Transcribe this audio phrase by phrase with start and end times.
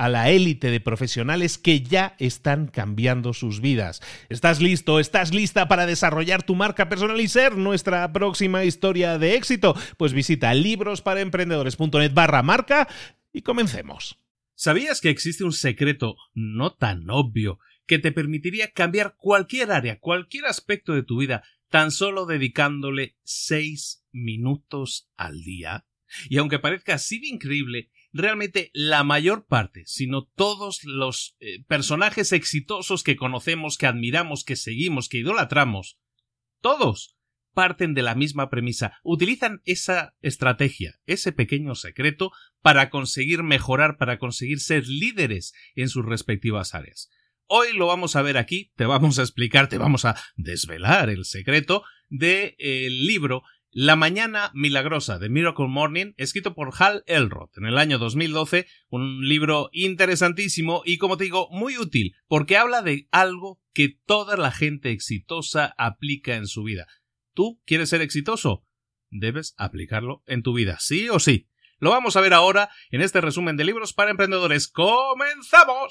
[0.00, 4.00] a la élite de profesionales que ya están cambiando sus vidas.
[4.30, 4.98] ¿Estás listo?
[4.98, 9.76] ¿Estás lista para desarrollar tu marca personal y ser nuestra próxima historia de éxito?
[9.98, 12.88] Pues visita librosparaemprendedores.net barra marca
[13.30, 14.18] y comencemos.
[14.54, 20.46] ¿Sabías que existe un secreto no tan obvio que te permitiría cambiar cualquier área, cualquier
[20.46, 25.84] aspecto de tu vida, tan solo dedicándole seis minutos al día?
[26.30, 32.32] Y aunque parezca así de increíble, realmente la mayor parte, sino todos los eh, personajes
[32.32, 35.98] exitosos que conocemos, que admiramos, que seguimos, que idolatramos,
[36.60, 37.16] todos
[37.52, 44.18] parten de la misma premisa, utilizan esa estrategia, ese pequeño secreto, para conseguir mejorar, para
[44.18, 47.10] conseguir ser líderes en sus respectivas áreas.
[47.46, 51.24] Hoy lo vamos a ver aquí, te vamos a explicar, te vamos a desvelar el
[51.24, 53.42] secreto del de, libro
[53.72, 59.28] la Mañana Milagrosa de Miracle Morning, escrito por Hal Elrod en el año 2012, un
[59.28, 64.50] libro interesantísimo y, como te digo, muy útil, porque habla de algo que toda la
[64.50, 66.86] gente exitosa aplica en su vida.
[67.34, 68.66] ¿Tú quieres ser exitoso?
[69.10, 71.48] Debes aplicarlo en tu vida, sí o sí.
[71.78, 74.68] Lo vamos a ver ahora en este resumen de libros para emprendedores.
[74.68, 75.90] ¡Comenzamos!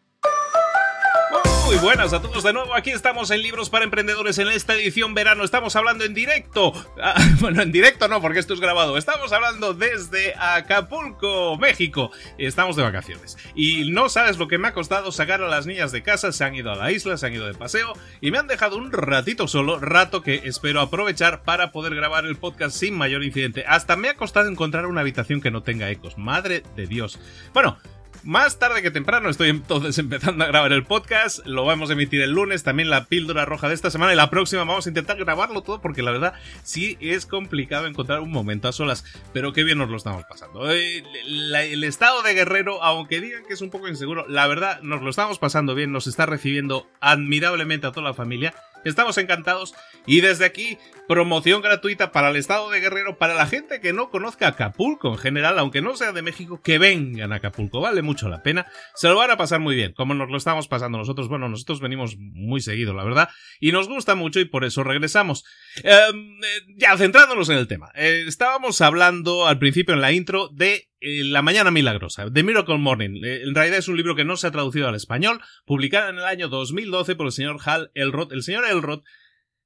[1.81, 2.75] Buenas a todos de nuevo.
[2.75, 5.43] Aquí estamos en Libros para Emprendedores en esta edición verano.
[5.43, 6.73] Estamos hablando en directo.
[7.01, 8.97] Ah, bueno, en directo no, porque esto es grabado.
[8.97, 12.11] Estamos hablando desde Acapulco, México.
[12.37, 13.35] Estamos de vacaciones.
[13.55, 16.31] Y no sabes lo que me ha costado sacar a las niñas de casa.
[16.31, 18.77] Se han ido a la isla, se han ido de paseo y me han dejado
[18.77, 23.65] un ratito solo, rato que espero aprovechar para poder grabar el podcast sin mayor incidente.
[23.67, 26.15] Hasta me ha costado encontrar una habitación que no tenga ecos.
[26.19, 27.19] Madre de Dios.
[27.55, 27.79] Bueno,
[28.23, 31.45] más tarde que temprano estoy entonces empezando a grabar el podcast.
[31.45, 34.29] Lo vamos a emitir el lunes, también la píldora roja de esta semana y la
[34.29, 36.33] próxima vamos a intentar grabarlo todo porque la verdad
[36.63, 39.03] sí es complicado encontrar un momento a solas,
[39.33, 40.71] pero qué bien nos lo estamos pasando.
[40.71, 45.01] Eh, el, estado de guerrero, aunque digan que es un poco inseguro, la verdad nos
[45.01, 49.73] lo estamos pasando bien, nos está recibiendo admirablemente a toda la familia Estamos encantados.
[50.05, 54.09] Y desde aquí promoción gratuita para el estado de Guerrero, para la gente que no
[54.09, 58.29] conozca Acapulco en general, aunque no sea de México, que vengan a Acapulco, vale mucho
[58.29, 61.27] la pena, se lo van a pasar muy bien, como nos lo estamos pasando nosotros,
[61.27, 63.29] bueno, nosotros venimos muy seguido, la verdad,
[63.59, 65.43] y nos gusta mucho y por eso regresamos.
[65.83, 70.47] Em, eh, ya, centrándonos en el tema, eh, estábamos hablando al principio en la intro
[70.47, 73.23] de La Mañana Milagrosa, The Miracle Morning.
[73.23, 76.25] en realidad es un libro que no se ha traducido al español, publicado en el
[76.25, 78.31] año 2012 por el señor Hal Elrod.
[78.31, 79.01] El señor Elrod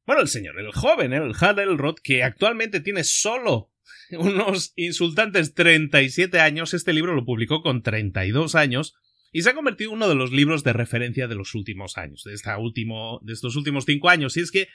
[0.05, 3.71] bueno, el señor, el joven, el Hal Elrod, que actualmente tiene solo
[4.11, 8.93] unos insultantes 37 años, este libro lo publicó con 32 años
[9.31, 12.23] y se ha convertido en uno de los libros de referencia de los últimos años,
[12.23, 14.37] de, esta último, de estos últimos cinco años.
[14.37, 14.67] Y es que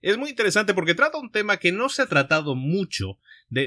[0.00, 3.18] es muy interesante porque trata un tema que no se ha tratado mucho,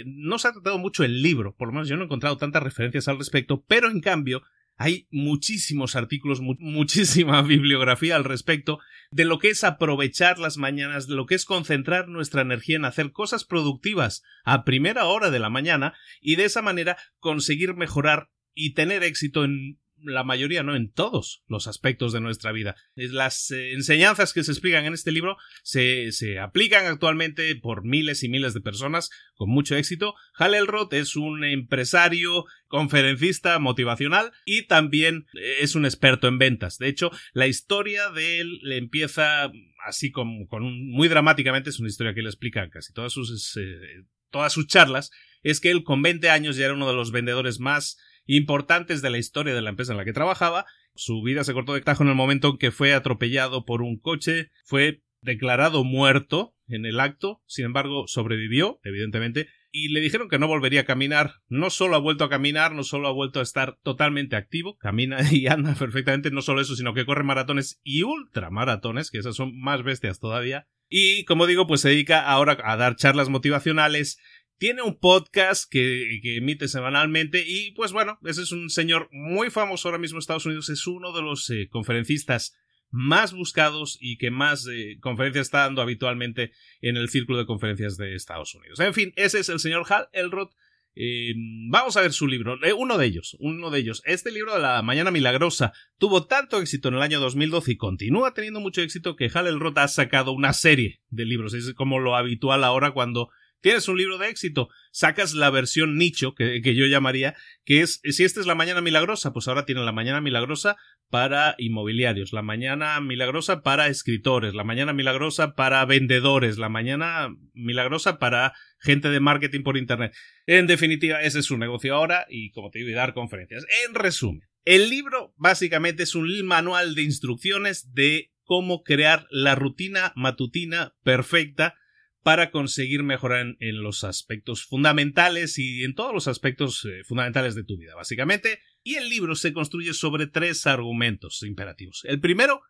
[0.05, 2.63] no se ha tratado mucho el libro, por lo menos yo no he encontrado tantas
[2.63, 4.41] referencias al respecto, pero en cambio
[4.77, 8.79] hay muchísimos artículos, muchísima bibliografía al respecto
[9.11, 12.85] de lo que es aprovechar las mañanas, de lo que es concentrar nuestra energía en
[12.85, 18.31] hacer cosas productivas a primera hora de la mañana y de esa manera conseguir mejorar
[18.53, 22.75] y tener éxito en la mayoría, no en todos los aspectos de nuestra vida.
[22.95, 28.23] Las eh, enseñanzas que se explican en este libro se, se, aplican actualmente por miles
[28.23, 30.15] y miles de personas con mucho éxito.
[30.35, 36.77] Hal Elrod es un empresario, conferencista motivacional y también eh, es un experto en ventas.
[36.77, 39.51] De hecho, la historia de él le empieza
[39.85, 43.57] así como con un, muy dramáticamente, es una historia que le explica casi todas sus,
[43.57, 45.11] eh, todas sus charlas,
[45.43, 49.09] es que él con 20 años ya era uno de los vendedores más importantes de
[49.09, 50.65] la historia de la empresa en la que trabajaba.
[50.95, 53.97] Su vida se cortó de tajo en el momento en que fue atropellado por un
[53.97, 60.39] coche, fue declarado muerto en el acto, sin embargo sobrevivió, evidentemente, y le dijeron que
[60.39, 61.35] no volvería a caminar.
[61.47, 65.19] No solo ha vuelto a caminar, no solo ha vuelto a estar totalmente activo, camina
[65.31, 69.57] y anda perfectamente, no solo eso, sino que corre maratones y ultramaratones, que esas son
[69.57, 70.67] más bestias todavía.
[70.93, 74.19] Y como digo, pues se dedica ahora a dar charlas motivacionales,
[74.61, 79.87] tiene un podcast que, emite semanalmente y pues bueno, ese es un señor muy famoso
[79.87, 82.55] ahora mismo en Estados Unidos, es uno de los eh, conferencistas
[82.91, 87.97] más buscados y que más eh, conferencias está dando habitualmente en el círculo de conferencias
[87.97, 88.79] de Estados Unidos.
[88.81, 90.49] En fin, ese es el señor Hal Elrod.
[90.93, 91.33] Eh,
[91.71, 94.03] vamos a ver su libro, uno de ellos, uno de ellos.
[94.05, 98.35] Este libro de la Mañana Milagrosa tuvo tanto éxito en el año 2012 y continúa
[98.35, 101.55] teniendo mucho éxito que Hal Elrod ha sacado una serie de libros.
[101.55, 103.31] Es como lo habitual ahora cuando
[103.61, 108.23] Tienes un libro de éxito, sacas la versión nicho, que, yo llamaría, que es, si
[108.23, 110.77] esta es la mañana milagrosa, pues ahora tienen la mañana milagrosa
[111.09, 118.17] para inmobiliarios, la mañana milagrosa para escritores, la mañana milagrosa para vendedores, la mañana milagrosa
[118.17, 120.15] para gente de marketing por Internet.
[120.47, 123.63] En definitiva, ese es su negocio ahora y, como te digo, y dar conferencias.
[123.85, 130.13] En resumen, el libro básicamente es un manual de instrucciones de cómo crear la rutina
[130.15, 131.75] matutina perfecta
[132.23, 137.63] para conseguir mejorar en, los aspectos fundamentales y en todos los aspectos eh, fundamentales de
[137.63, 138.59] tu vida, básicamente.
[138.83, 142.01] Y el libro se construye sobre tres argumentos imperativos.
[142.05, 142.61] El primero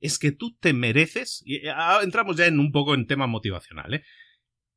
[0.00, 3.26] es que tú te mereces, y eh, ah, entramos ya en un poco en tema
[3.26, 4.04] motivacional, ¿eh?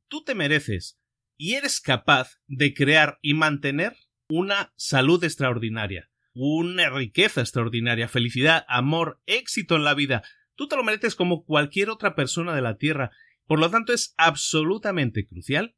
[0.08, 0.98] Tú te mereces
[1.36, 3.96] y eres capaz de crear y mantener
[4.28, 10.22] una salud extraordinaria, una riqueza extraordinaria, felicidad, amor, éxito en la vida.
[10.54, 13.10] Tú te lo mereces como cualquier otra persona de la Tierra
[13.50, 15.74] por lo tanto, es absolutamente crucial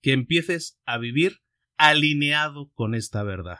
[0.00, 1.42] que empieces a vivir
[1.76, 3.58] alineado con esta verdad.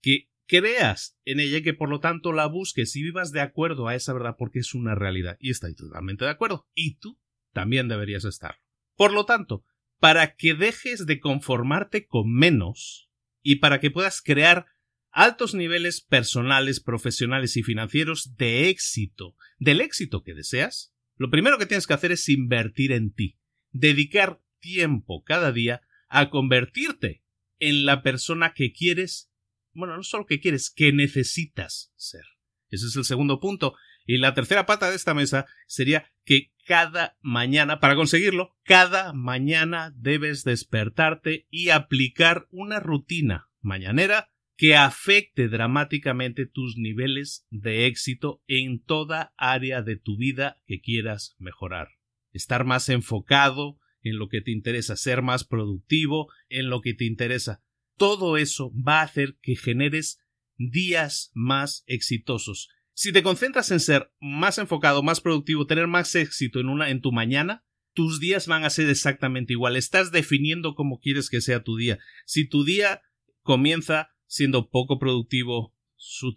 [0.00, 3.86] Que creas en ella y que por lo tanto la busques y vivas de acuerdo
[3.86, 5.36] a esa verdad porque es una realidad.
[5.38, 6.68] Y estoy totalmente de acuerdo.
[6.74, 7.20] Y tú
[7.52, 8.56] también deberías estar.
[8.96, 9.64] Por lo tanto,
[10.00, 13.12] para que dejes de conformarte con menos
[13.44, 14.66] y para que puedas crear
[15.12, 20.91] altos niveles personales, profesionales y financieros de éxito, del éxito que deseas,
[21.22, 23.38] lo primero que tienes que hacer es invertir en ti,
[23.70, 27.22] dedicar tiempo cada día a convertirte
[27.60, 29.30] en la persona que quieres,
[29.72, 32.24] bueno, no solo que quieres, que necesitas ser.
[32.70, 33.76] Ese es el segundo punto.
[34.04, 39.92] Y la tercera pata de esta mesa sería que cada mañana, para conseguirlo, cada mañana
[39.94, 48.82] debes despertarte y aplicar una rutina mañanera que afecte dramáticamente tus niveles de éxito en
[48.82, 51.88] toda área de tu vida que quieras mejorar.
[52.32, 57.04] Estar más enfocado en lo que te interesa, ser más productivo en lo que te
[57.04, 57.62] interesa.
[57.96, 60.18] Todo eso va a hacer que generes
[60.56, 62.68] días más exitosos.
[62.94, 67.00] Si te concentras en ser más enfocado, más productivo, tener más éxito en una en
[67.00, 69.76] tu mañana, tus días van a ser exactamente igual.
[69.76, 71.98] Estás definiendo cómo quieres que sea tu día.
[72.26, 73.02] Si tu día
[73.42, 75.74] comienza siendo poco productivo,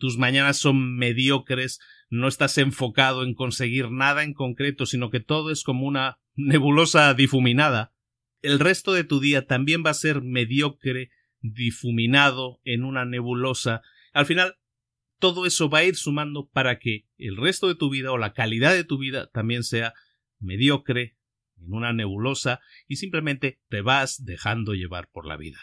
[0.01, 5.49] tus mañanas son mediocres, no estás enfocado en conseguir nada en concreto, sino que todo
[5.49, 7.93] es como una nebulosa difuminada,
[8.41, 11.09] el resto de tu día también va a ser mediocre,
[11.39, 13.81] difuminado en una nebulosa.
[14.11, 14.57] Al final,
[15.19, 18.33] todo eso va a ir sumando para que el resto de tu vida o la
[18.33, 19.93] calidad de tu vida también sea
[20.39, 21.15] mediocre,
[21.57, 22.59] en una nebulosa,
[22.89, 25.59] y simplemente te vas dejando llevar por la vida.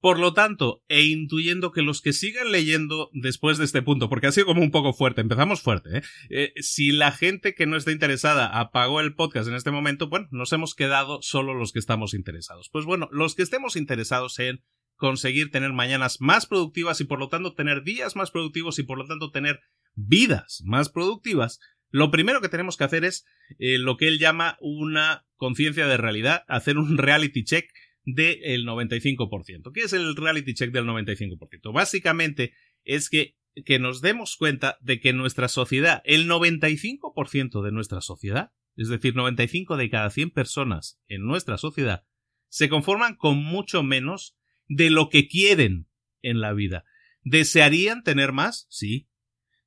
[0.00, 4.26] Por lo tanto, e intuyendo que los que sigan leyendo después de este punto, porque
[4.26, 6.02] ha sido como un poco fuerte, empezamos fuerte, ¿eh?
[6.30, 6.52] ¿eh?
[6.56, 10.52] si la gente que no está interesada apagó el podcast en este momento, bueno, nos
[10.54, 12.70] hemos quedado solo los que estamos interesados.
[12.72, 14.64] Pues bueno, los que estemos interesados en
[14.96, 18.98] conseguir tener mañanas más productivas y por lo tanto tener días más productivos y por
[18.98, 19.60] lo tanto tener
[19.94, 21.58] vidas más productivas,
[21.90, 23.26] lo primero que tenemos que hacer es
[23.58, 27.68] eh, lo que él llama una conciencia de realidad, hacer un reality check
[28.14, 29.72] del 95%.
[29.72, 31.72] ¿Qué es el reality check del 95%?
[31.72, 32.52] Básicamente
[32.84, 38.52] es que, que nos demos cuenta de que nuestra sociedad, el 95% de nuestra sociedad,
[38.76, 42.04] es decir, 95 de cada 100 personas en nuestra sociedad,
[42.48, 44.36] se conforman con mucho menos
[44.68, 45.88] de lo que quieren
[46.22, 46.84] en la vida.
[47.22, 48.66] ¿Desearían tener más?
[48.70, 49.08] Sí.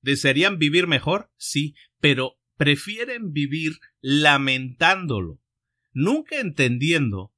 [0.01, 1.31] ¿Desearían vivir mejor?
[1.37, 1.75] Sí.
[1.99, 5.41] Pero prefieren vivir lamentándolo,
[5.91, 7.32] nunca entendiendo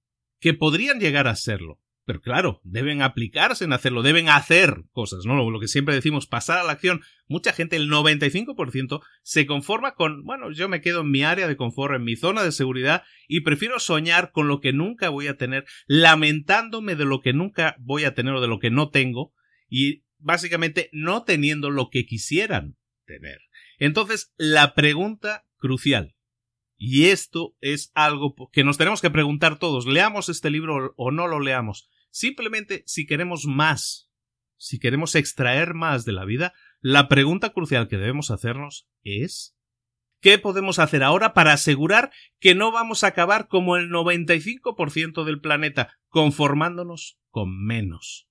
[0.46, 1.82] que podrían llegar a serlo.
[2.06, 5.50] Pero claro, deben aplicarse en hacerlo, deben hacer cosas, ¿no?
[5.50, 7.02] Lo que siempre decimos, pasar a la acción.
[7.28, 11.58] Mucha gente, el 95%, se conforma con, bueno, yo me quedo en mi área de
[11.58, 15.36] confort, en mi zona de seguridad, y prefiero soñar con lo que nunca voy a
[15.36, 19.34] tener, lamentándome de lo que nunca voy a tener o de lo que no tengo,
[19.68, 23.40] y básicamente no teniendo lo que quisieran tener.
[23.80, 26.15] Entonces, la pregunta crucial,
[26.78, 31.28] y esto es algo que nos tenemos que preguntar todos, leamos este libro o no
[31.28, 31.90] lo leamos.
[32.10, 34.10] Simplemente si queremos más,
[34.58, 39.56] si queremos extraer más de la vida, la pregunta crucial que debemos hacernos es
[40.22, 45.40] ¿qué podemos hacer ahora para asegurar que no vamos a acabar como el 95% del
[45.40, 48.28] planeta, conformándonos con menos?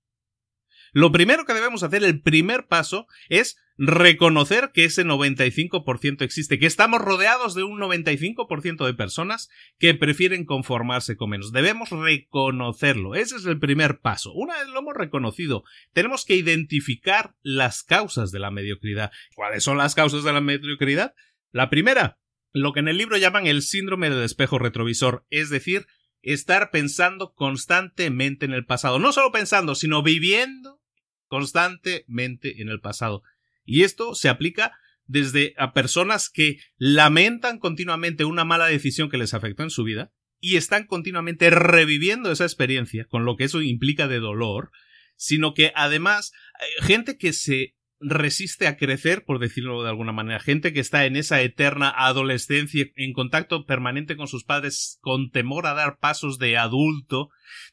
[0.95, 6.67] Lo primero que debemos hacer, el primer paso, es reconocer que ese 95% existe, que
[6.67, 11.51] estamos rodeados de un 95% de personas que prefieren conformarse con menos.
[11.51, 13.13] Debemos reconocerlo.
[13.13, 14.31] Ese es el primer paso.
[14.31, 19.11] Una vez lo hemos reconocido, tenemos que identificar las causas de la mediocridad.
[19.35, 21.13] ¿Cuáles son las causas de la mediocridad?
[21.51, 22.19] La primera,
[22.53, 25.87] lo que en el libro llaman el síndrome del espejo retrovisor, es decir,
[26.21, 28.97] estar pensando constantemente en el pasado.
[28.97, 30.84] No solo pensando, sino viviendo
[31.27, 33.23] constantemente en el pasado.
[33.63, 34.73] Y esto se aplica
[35.07, 40.11] desde a personas que lamentan continuamente una mala decisión que les afectó en su vida
[40.39, 44.71] y están continuamente reviviendo esa experiencia, con lo que eso implica de dolor,
[45.15, 50.39] sino que además eh, gente que se resiste a crecer, por decirlo de alguna manera,
[50.39, 55.65] gente que está en esa eterna adolescencia, en contacto permanente con sus padres, con temor
[55.67, 57.29] a dar pasos de adulto,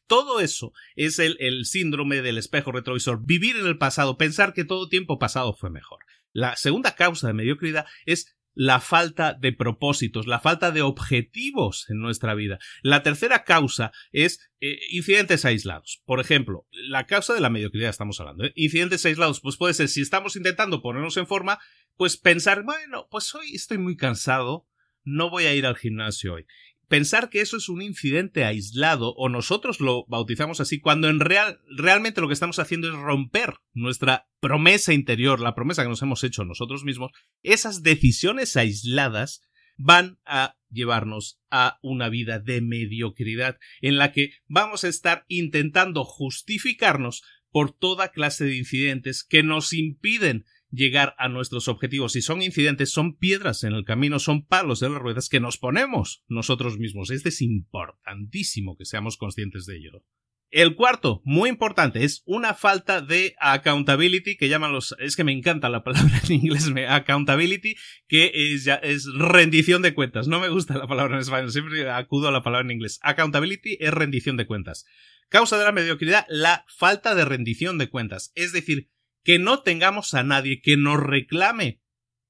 [0.07, 4.65] todo eso es el, el síndrome del espejo retrovisor, vivir en el pasado, pensar que
[4.65, 6.01] todo tiempo pasado fue mejor.
[6.33, 11.99] La segunda causa de mediocridad es la falta de propósitos, la falta de objetivos en
[11.99, 12.59] nuestra vida.
[12.83, 16.03] La tercera causa es eh, incidentes aislados.
[16.05, 18.45] Por ejemplo, la causa de la mediocridad estamos hablando.
[18.45, 18.53] ¿eh?
[18.55, 21.59] Incidentes aislados, pues puede ser si estamos intentando ponernos en forma,
[21.97, 24.69] pues pensar, bueno, pues hoy estoy muy cansado,
[25.05, 26.47] no voy a ir al gimnasio hoy
[26.93, 31.59] pensar que eso es un incidente aislado o nosotros lo bautizamos así cuando en real
[31.75, 36.23] realmente lo que estamos haciendo es romper nuestra promesa interior, la promesa que nos hemos
[36.23, 37.11] hecho nosotros mismos,
[37.43, 39.41] esas decisiones aisladas
[39.79, 46.05] van a llevarnos a una vida de mediocridad en la que vamos a estar intentando
[46.05, 52.13] justificarnos por toda clase de incidentes que nos impiden llegar a nuestros objetivos.
[52.13, 55.59] Si son incidentes, son piedras en el camino, son palos de las ruedas que nos
[55.59, 57.11] ponemos nosotros mismos.
[57.11, 60.03] Este es importantísimo que seamos conscientes de ello.
[60.51, 65.33] El cuarto, muy importante, es una falta de accountability, que llaman los, es que me
[65.33, 67.75] encanta la palabra en inglés, accountability,
[68.07, 70.29] que es, es rendición de cuentas.
[70.29, 72.99] No me gusta la palabra en español, siempre acudo a la palabra en inglés.
[73.03, 74.85] Accountability es rendición de cuentas.
[75.31, 78.33] Causa de la mediocridad, la falta de rendición de cuentas.
[78.35, 78.91] Es decir,
[79.23, 81.81] que no tengamos a nadie que nos reclame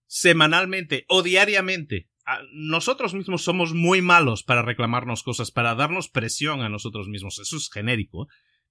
[0.06, 2.08] semanalmente o diariamente.
[2.52, 7.38] Nosotros mismos somos muy malos para reclamarnos cosas, para darnos presión a nosotros mismos.
[7.38, 8.28] Eso es genérico.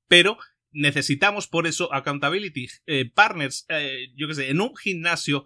[0.08, 0.38] Pero
[0.72, 3.66] necesitamos por eso accountability eh, partners.
[3.70, 5.46] Eh, yo qué sé, en un gimnasio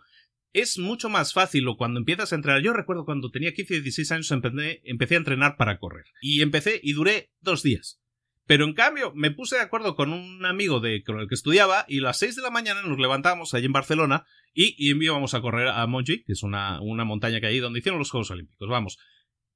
[0.54, 2.62] es mucho más fácil o cuando empiezas a entrenar.
[2.62, 6.06] Yo recuerdo cuando tenía 15 y 16 años empecé a entrenar para correr.
[6.22, 8.00] Y empecé y duré dos días.
[8.48, 11.86] Pero en cambio, me puse de acuerdo con un amigo de, con el que estudiaba
[11.88, 15.42] y a las 6 de la mañana nos levantamos allí en Barcelona y, y a
[15.42, 18.70] correr a Montjuic, que es una, una montaña que hay donde hicieron los Juegos Olímpicos.
[18.70, 18.98] Vamos.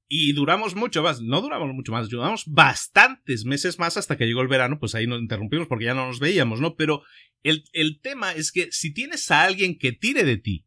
[0.08, 4.42] Y duramos mucho más, no duramos mucho más, duramos bastantes meses más hasta que llegó
[4.42, 6.74] el verano, pues ahí nos interrumpimos porque ya no nos veíamos, ¿no?
[6.74, 7.02] Pero
[7.44, 10.66] el, el tema es que si tienes a alguien que tire de ti,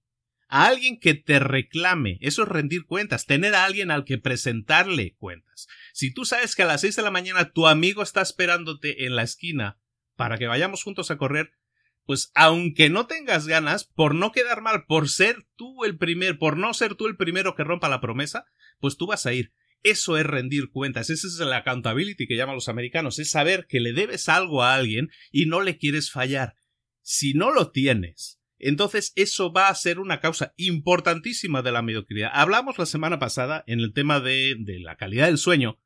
[0.53, 5.15] a alguien que te reclame, eso es rendir cuentas, tener a alguien al que presentarle
[5.15, 5.67] cuentas.
[5.93, 9.15] Si tú sabes que a las 6 de la mañana tu amigo está esperándote en
[9.15, 9.79] la esquina
[10.15, 11.53] para que vayamos juntos a correr,
[12.05, 16.55] pues aunque no tengas ganas, por no quedar mal, por ser tú el primer, por
[16.55, 18.45] no ser tú el primero que rompa la promesa,
[18.79, 19.53] pues tú vas a ir.
[19.81, 23.79] Eso es rendir cuentas, esa es la accountability que llaman los americanos, es saber que
[23.79, 26.57] le debes algo a alguien y no le quieres fallar.
[27.01, 32.31] Si no lo tienes, entonces eso va a ser una causa importantísima de la mediocridad.
[32.33, 35.79] Hablamos la semana pasada en el tema de, de la calidad del sueño,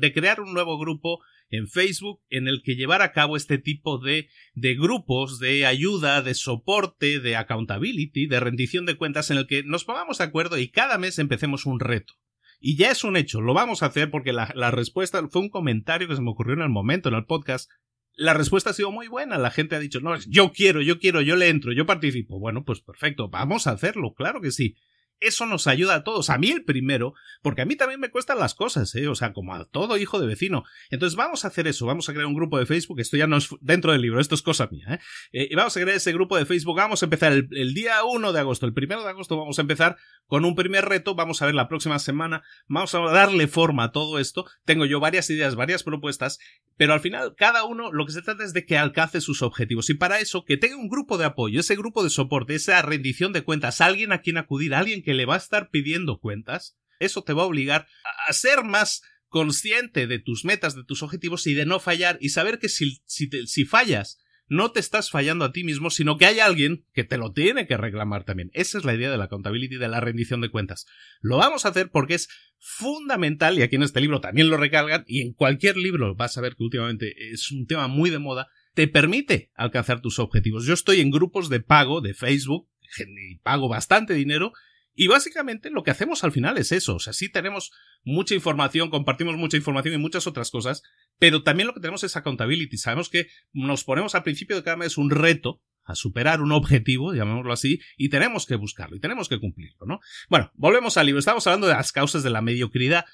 [0.00, 3.98] de crear un nuevo grupo en Facebook en el que llevar a cabo este tipo
[3.98, 9.46] de, de grupos de ayuda, de soporte, de accountability, de rendición de cuentas en el
[9.46, 12.14] que nos pongamos de acuerdo y cada mes empecemos un reto.
[12.60, 15.50] Y ya es un hecho, lo vamos a hacer porque la, la respuesta fue un
[15.50, 17.70] comentario que se me ocurrió en el momento en el podcast
[18.16, 19.38] la respuesta ha sido muy buena.
[19.38, 22.38] La gente ha dicho, no, yo quiero, yo quiero, yo le entro, yo participo.
[22.38, 24.76] Bueno, pues perfecto, vamos a hacerlo, claro que sí.
[25.24, 28.38] Eso nos ayuda a todos, a mí el primero, porque a mí también me cuestan
[28.38, 29.08] las cosas, ¿eh?
[29.08, 30.64] o sea, como a todo hijo de vecino.
[30.90, 33.36] Entonces vamos a hacer eso, vamos a crear un grupo de Facebook, esto ya no
[33.36, 34.98] es dentro del libro, esto es cosa mía, ¿eh?
[35.32, 38.32] eh y vamos a crear ese grupo de Facebook, vamos a empezar el, día 1
[38.32, 41.46] de agosto, el primero de agosto vamos a empezar con un primer reto, vamos a
[41.46, 45.54] ver la próxima semana, vamos a darle forma a todo esto, tengo yo varias ideas,
[45.54, 46.38] varias propuestas,
[46.76, 49.90] pero al final cada uno lo que se trata es de que alcance sus objetivos
[49.90, 53.32] y para eso que tenga un grupo de apoyo, ese grupo de soporte, esa rendición
[53.32, 57.22] de cuentas, alguien a quien acudir, alguien que le va a estar pidiendo cuentas, eso
[57.22, 57.86] te va a obligar
[58.26, 62.28] a ser más consciente de tus metas, de tus objetivos y de no fallar y
[62.28, 66.26] saber que si, si, si fallas no te estás fallando a ti mismo, sino que
[66.26, 68.50] hay alguien que te lo tiene que reclamar también.
[68.52, 70.86] Esa es la idea de la accountability, de la rendición de cuentas.
[71.20, 72.28] Lo vamos a hacer porque es
[72.58, 76.40] fundamental, y aquí en este libro también lo recalgan, y en cualquier libro vas a
[76.40, 80.66] ver que últimamente es un tema muy de moda, te permite alcanzar tus objetivos.
[80.66, 84.52] Yo estoy en grupos de pago de Facebook, y pago bastante dinero,
[84.94, 86.96] y básicamente lo que hacemos al final es eso.
[86.96, 87.72] O sea, sí tenemos
[88.04, 90.82] mucha información, compartimos mucha información y muchas otras cosas,
[91.18, 92.76] pero también lo que tenemos es accountability.
[92.78, 97.12] Sabemos que nos ponemos al principio de cada mes un reto a superar un objetivo,
[97.12, 100.00] llamémoslo así, y tenemos que buscarlo y tenemos que cumplirlo, ¿no?
[100.28, 101.18] Bueno, volvemos al libro.
[101.18, 103.04] Estamos hablando de las causas de la mediocridad.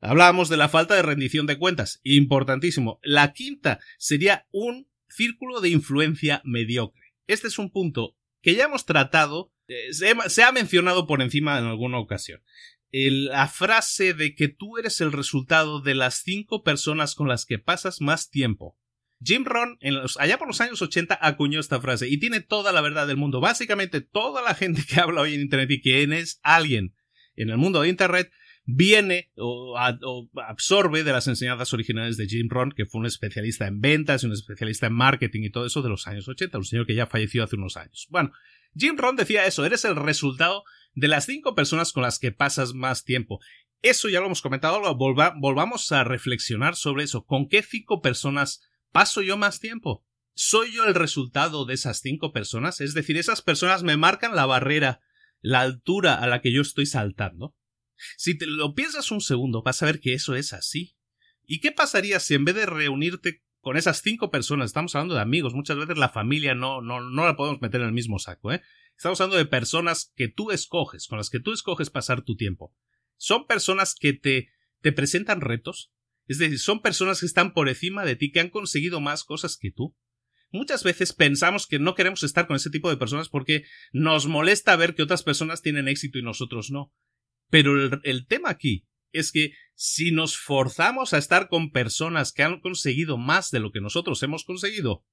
[0.00, 2.00] Hablábamos de la falta de rendición de cuentas.
[2.04, 3.00] Importantísimo.
[3.02, 7.14] La quinta sería un círculo de influencia mediocre.
[7.26, 11.64] Este es un punto que ya hemos tratado eh, se, ha mencionado por encima en
[11.64, 12.42] alguna ocasión.
[12.90, 17.58] la frase de que tú eres el resultado de las cinco personas con las que
[17.58, 18.76] pasas más tiempo.
[19.24, 19.78] Jim Ron,
[20.18, 23.40] allá por los años 80, acuñó esta frase y tiene toda la verdad del mundo.
[23.40, 26.94] Básicamente, toda la gente que habla hoy en Internet y quien es alguien
[27.36, 28.32] en el mundo de Internet
[28.64, 29.76] viene o,
[30.46, 34.26] absorbe de las enseñanzas originales de Jim Ron, que fue un especialista en ventas y
[34.26, 37.06] un especialista en marketing y todo eso de los años 80, un señor que ya
[37.06, 38.06] falleció hace unos años.
[38.10, 38.32] Bueno,
[38.74, 42.74] Jim Ron decía eso, eres el resultado de las cinco personas con las que pasas
[42.74, 43.40] más tiempo.
[43.82, 47.24] Eso ya lo hemos comentado, volvamos a reflexionar sobre eso.
[47.24, 50.06] ¿Con qué cinco personas paso yo más tiempo?
[50.34, 52.80] ¿Soy yo el resultado de esas cinco personas?
[52.80, 55.00] Es decir, esas personas me marcan la barrera,
[55.40, 57.54] la altura a la que yo estoy saltando.
[58.16, 60.96] Si te lo piensas un segundo, vas a ver que eso es así.
[61.44, 65.22] ¿Y qué pasaría si en vez de reunirte con esas cinco personas, estamos hablando de
[65.22, 68.52] amigos, muchas veces la familia no, no, no la podemos meter en el mismo saco,
[68.52, 68.60] ¿eh?
[68.96, 72.74] Estamos hablando de personas que tú escoges, con las que tú escoges pasar tu tiempo.
[73.16, 75.92] Son personas que te, te presentan retos,
[76.26, 79.56] es decir, son personas que están por encima de ti, que han conseguido más cosas
[79.56, 79.96] que tú.
[80.50, 84.76] Muchas veces pensamos que no queremos estar con ese tipo de personas porque nos molesta
[84.76, 86.92] ver que otras personas tienen éxito y nosotros no.
[87.48, 92.60] Pero el, tema aquí es que si nos forzamos a estar con personas que han
[92.60, 95.04] conseguido más de lo que nosotros hemos conseguido,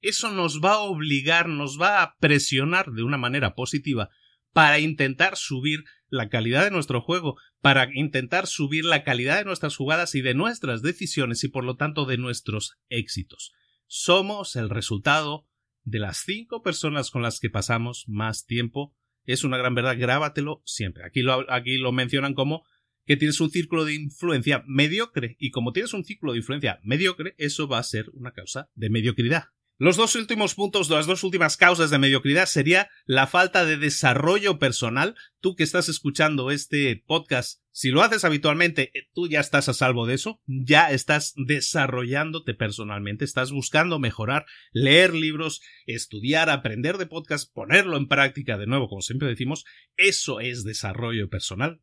[0.00, 4.10] eso nos va a obligar, nos va a presionar de una manera positiva
[4.52, 9.76] para intentar subir la calidad de nuestro juego, para intentar subir la calidad de nuestras
[9.76, 13.52] jugadas y de nuestras decisiones y por lo tanto de nuestros éxitos.
[13.86, 15.48] Somos el resultado
[15.82, 18.94] de las cinco personas con las que pasamos más tiempo
[19.26, 21.04] es una gran verdad, grábatelo siempre.
[21.04, 22.64] Aquí lo, aquí lo mencionan como
[23.06, 27.34] que tienes un círculo de influencia mediocre y como tienes un círculo de influencia mediocre,
[27.38, 29.44] eso va a ser una causa de mediocridad.
[29.76, 34.60] Los dos últimos puntos, las dos últimas causas de mediocridad sería la falta de desarrollo
[34.60, 35.16] personal.
[35.40, 39.74] Tú que estás escuchando este podcast, si lo haces habitualmente, eh, tú ya estás a
[39.74, 47.06] salvo de eso, ya estás desarrollándote personalmente, estás buscando mejorar, leer libros, estudiar, aprender de
[47.06, 49.64] podcast, ponerlo en práctica de nuevo, como siempre decimos,
[49.96, 51.80] eso es desarrollo personal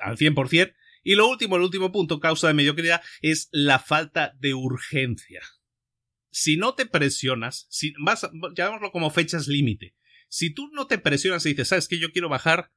[0.00, 0.74] al 100%.
[1.02, 5.40] Y lo último, el último punto, causa de mediocridad, es la falta de urgencia
[6.30, 9.94] si no te presionas, si vas, llamémoslo como fechas límite.
[10.28, 12.72] Si tú no te presionas y dices, ¿sabes que Yo quiero bajar,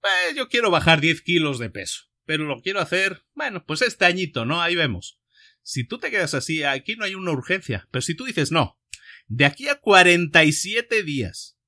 [0.00, 4.04] pues yo quiero bajar 10 kilos de peso, pero lo quiero hacer, bueno, pues este
[4.04, 4.60] añito, ¿no?
[4.60, 5.18] Ahí vemos.
[5.62, 8.78] Si tú te quedas así, aquí no hay una urgencia, pero si tú dices, no,
[9.26, 11.58] de aquí a 47 días,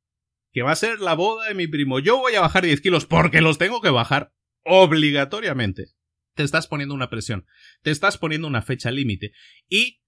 [0.53, 3.07] que va a ser la boda de mi primo, yo voy a bajar 10 kilos
[3.07, 4.33] porque los tengo que bajar
[4.64, 5.88] obligatoriamente.
[6.35, 7.46] Te estás poniendo una presión,
[7.83, 9.33] te estás poniendo una fecha límite
[9.68, 10.01] y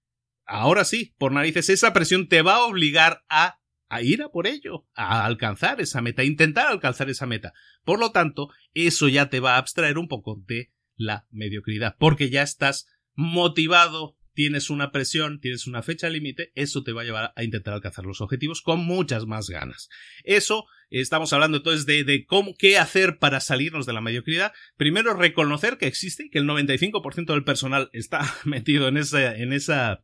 [0.45, 4.47] ahora sí, por narices, esa presión te va a obligar a, a ir a por
[4.47, 7.53] ello, a alcanzar esa meta, a intentar alcanzar esa meta.
[7.83, 12.29] Por lo tanto, eso ya te va a abstraer un poco de la mediocridad, porque
[12.29, 17.33] ya estás motivado, tienes una presión, tienes una fecha límite, eso te va a llevar
[17.35, 19.89] a intentar alcanzar los objetivos con muchas más ganas.
[20.23, 24.53] Eso, estamos hablando entonces de, de cómo, qué hacer para salirnos de la mediocridad.
[24.77, 30.03] Primero, reconocer que existe, que el 95% del personal está metido en esa, en esa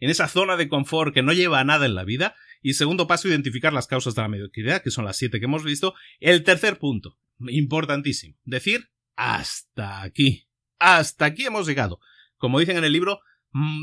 [0.00, 2.34] en esa zona de confort que no lleva a nada en la vida.
[2.62, 5.64] Y segundo paso, identificar las causas de la mediocridad, que son las siete que hemos
[5.64, 5.94] visto.
[6.20, 7.18] El tercer punto,
[7.48, 10.48] importantísimo, decir hasta aquí.
[10.78, 12.00] Hasta aquí hemos llegado.
[12.36, 13.20] Como dicen en el libro,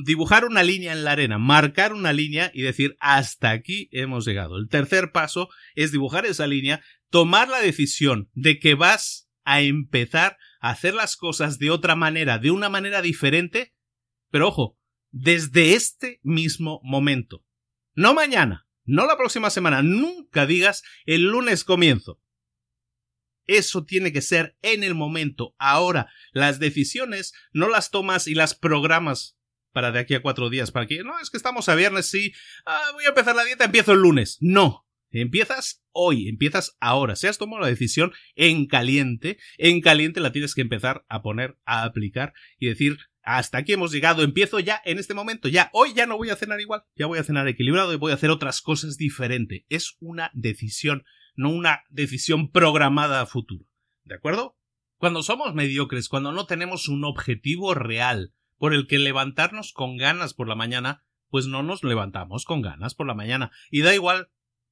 [0.06, 4.58] dibujar una línea en la arena, marcar una línea y decir hasta aquí hemos llegado.
[4.58, 10.38] El tercer paso es dibujar esa línea, tomar la decisión de que vas a empezar
[10.60, 13.74] a hacer las cosas de otra manera, de una manera diferente,
[14.32, 14.78] pero ojo,
[15.12, 17.44] desde este mismo momento.
[17.94, 22.22] No mañana, no la próxima semana, nunca digas el lunes comienzo.
[23.48, 26.12] Eso tiene que ser en el momento, ahora.
[26.32, 29.38] Las decisiones no las tomas y las programas
[29.76, 32.32] para de aquí a cuatro días, para que no, es que estamos a viernes, sí,
[32.66, 34.38] ah, voy a empezar la dieta, empiezo el lunes.
[34.40, 37.16] No, Empiezas hoy, empiezas ahora.
[37.16, 41.58] Si has tomado la decisión en caliente, en caliente la tienes que empezar a poner,
[41.66, 45.94] a aplicar y decir, hasta aquí hemos llegado, empiezo ya en este momento, ya, hoy
[45.94, 48.30] ya no voy a cenar igual, ya voy a cenar equilibrado y voy a hacer
[48.30, 49.64] otras cosas diferentes.
[49.70, 53.66] Es una decisión, no una decisión programada a futuro.
[54.04, 54.58] ¿De acuerdo?
[54.98, 60.34] Cuando somos mediocres, cuando no tenemos un objetivo real por el que levantarnos con ganas
[60.34, 63.52] por la mañana, pues no nos levantamos con ganas por la mañana.
[63.70, 64.30] Y da igual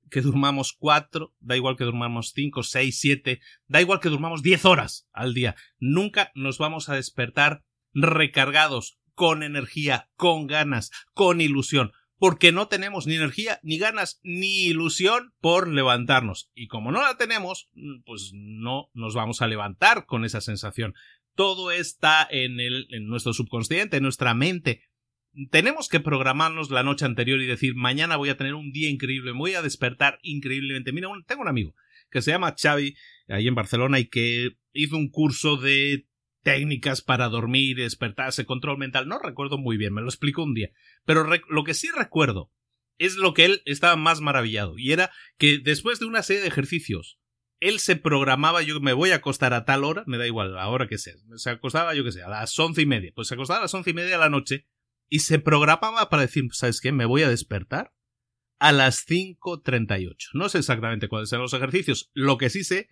[0.09, 4.65] que durmamos cuatro, da igual que durmamos cinco, seis, siete, da igual que durmamos diez
[4.65, 5.55] horas al día.
[5.79, 13.05] Nunca nos vamos a despertar recargados, con energía, con ganas, con ilusión, porque no tenemos
[13.05, 16.49] ni energía, ni ganas, ni ilusión por levantarnos.
[16.53, 17.69] Y como no la tenemos,
[18.05, 20.93] pues no nos vamos a levantar con esa sensación.
[21.35, 22.57] Todo está en,
[23.07, 24.83] nuestro subconsciente, en nuestra mente.
[25.49, 29.31] Tenemos que programarnos la noche anterior y decir, mañana voy a tener un día increíble,
[29.31, 30.91] voy a despertar increíblemente.
[30.91, 31.73] Mira, tengo un amigo
[32.11, 32.95] que se llama Xavi,
[33.27, 36.07] ahí en Barcelona, y que hizo un curso de
[36.43, 39.07] técnicas para dormir despertarse, control mental.
[39.07, 40.69] No recuerdo muy bien, me lo explico un día.
[41.05, 42.51] Pero lo que sí recuerdo
[42.97, 44.77] es lo que él estaba más maravillado.
[44.77, 47.19] Y era que después de una serie de ejercicios,
[47.63, 50.67] él se programaba, yo me voy a acostar a tal hora, me da igual, la
[50.67, 51.13] hora que sea.
[51.35, 53.11] Se acostaba, yo que sé, a las once y media.
[53.15, 54.67] Pues se acostaba a las once y media de la noche
[55.09, 56.91] y se programaba para decir, ¿sabes qué?
[56.91, 57.93] Me voy a despertar
[58.59, 60.15] a las 5.38.
[60.33, 62.11] No sé exactamente cuáles son los ejercicios.
[62.13, 62.89] Lo que sí sé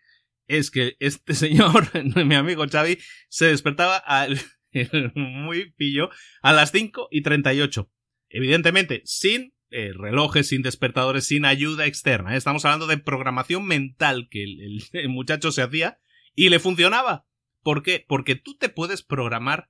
[0.48, 1.90] es que este señor,
[2.26, 2.98] mi amigo Xavi,
[3.30, 4.40] se despertaba al,
[5.16, 6.10] muy pillo
[6.42, 7.92] a las 5 y 38.
[8.30, 12.34] Evidentemente, sin eh, relojes, sin despertadores, sin ayuda externa.
[12.34, 12.38] ¿eh?
[12.38, 14.44] Estamos hablando de programación mental que
[14.94, 16.00] el, muchacho se hacía
[16.36, 17.26] y le funcionaba.
[17.64, 18.06] ¿Por qué?
[18.08, 19.70] Porque tú te puedes programar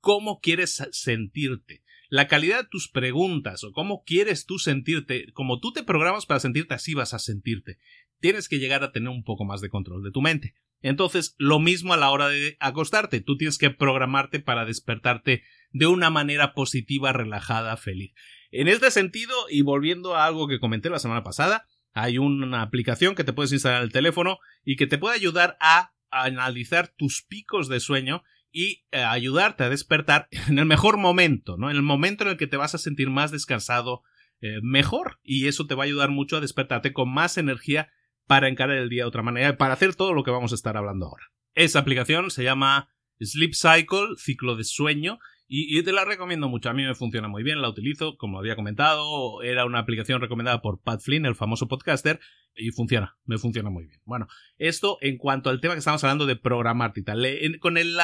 [0.00, 5.72] cómo quieres sentirte la calidad de tus preguntas o cómo quieres tú sentirte, como tú
[5.72, 7.78] te programas para sentirte, así vas a sentirte
[8.24, 10.54] tienes que llegar a tener un poco más de control de tu mente.
[10.80, 15.42] Entonces, lo mismo a la hora de acostarte, tú tienes que programarte para despertarte
[15.72, 18.14] de una manera positiva, relajada, feliz.
[18.56, 23.16] En este sentido, y volviendo a algo que comenté la semana pasada, hay una aplicación
[23.16, 27.22] que te puedes instalar en el teléfono y que te puede ayudar a analizar tus
[27.22, 31.68] picos de sueño y eh, ayudarte a despertar en el mejor momento, ¿no?
[31.68, 34.02] En el momento en el que te vas a sentir más descansado,
[34.40, 35.18] eh, mejor.
[35.24, 37.90] Y eso te va a ayudar mucho a despertarte con más energía
[38.28, 40.76] para encarar el día de otra manera, para hacer todo lo que vamos a estar
[40.76, 41.24] hablando ahora.
[41.56, 42.88] Esa aplicación se llama
[43.20, 45.18] Sleep Cycle, ciclo de sueño,
[45.56, 46.68] y, te la recomiendo mucho.
[46.68, 49.40] A mí me funciona muy bien, la utilizo, como había comentado.
[49.42, 52.18] Era una aplicación recomendada por Pat Flynn, el famoso podcaster,
[52.56, 54.00] y funciona, me funciona muy bien.
[54.04, 54.26] Bueno,
[54.58, 57.24] esto en cuanto al tema que estamos hablando de programarte y tal.
[57.60, 57.96] con el,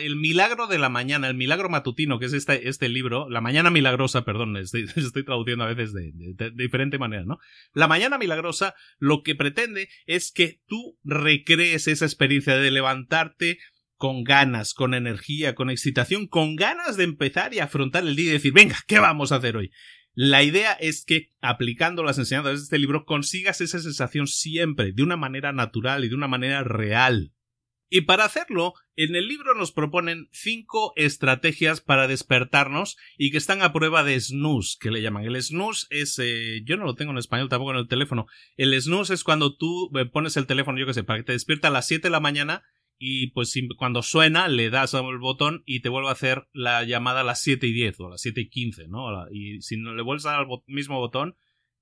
[0.00, 3.70] el milagro de la mañana, el milagro matutino, que es este, este libro, La Mañana
[3.70, 7.38] Milagrosa, perdón, estoy, estoy traduciendo a veces de, de diferente manera, ¿no?
[7.72, 13.58] La Mañana Milagrosa lo que pretende es que tú recrees esa experiencia de levantarte
[14.02, 18.32] con ganas, con energía, con excitación, con ganas de empezar y afrontar el día y
[18.32, 19.70] decir, venga, ¿qué vamos a hacer hoy?
[20.12, 25.04] La idea es que, aplicando las enseñanzas de este libro, consigas esa sensación siempre, de
[25.04, 27.32] una manera natural y de una manera real.
[27.90, 33.62] Y para hacerlo, en el libro nos proponen cinco estrategias para despertarnos y que están
[33.62, 35.26] a prueba de snooze, que le llaman.
[35.26, 38.26] El snooze es, eh, yo no lo tengo en español tampoco en el teléfono.
[38.56, 41.32] El snooze es cuando tú eh, pones el teléfono, yo que sé, para que te
[41.34, 42.64] despierta a las 7 de la mañana
[43.04, 47.22] y pues cuando suena le das al botón y te vuelve a hacer la llamada
[47.22, 49.28] a las 7 y 10 o a las 7 y 15, ¿no?
[49.32, 51.34] Y si no le vuelves al mismo botón,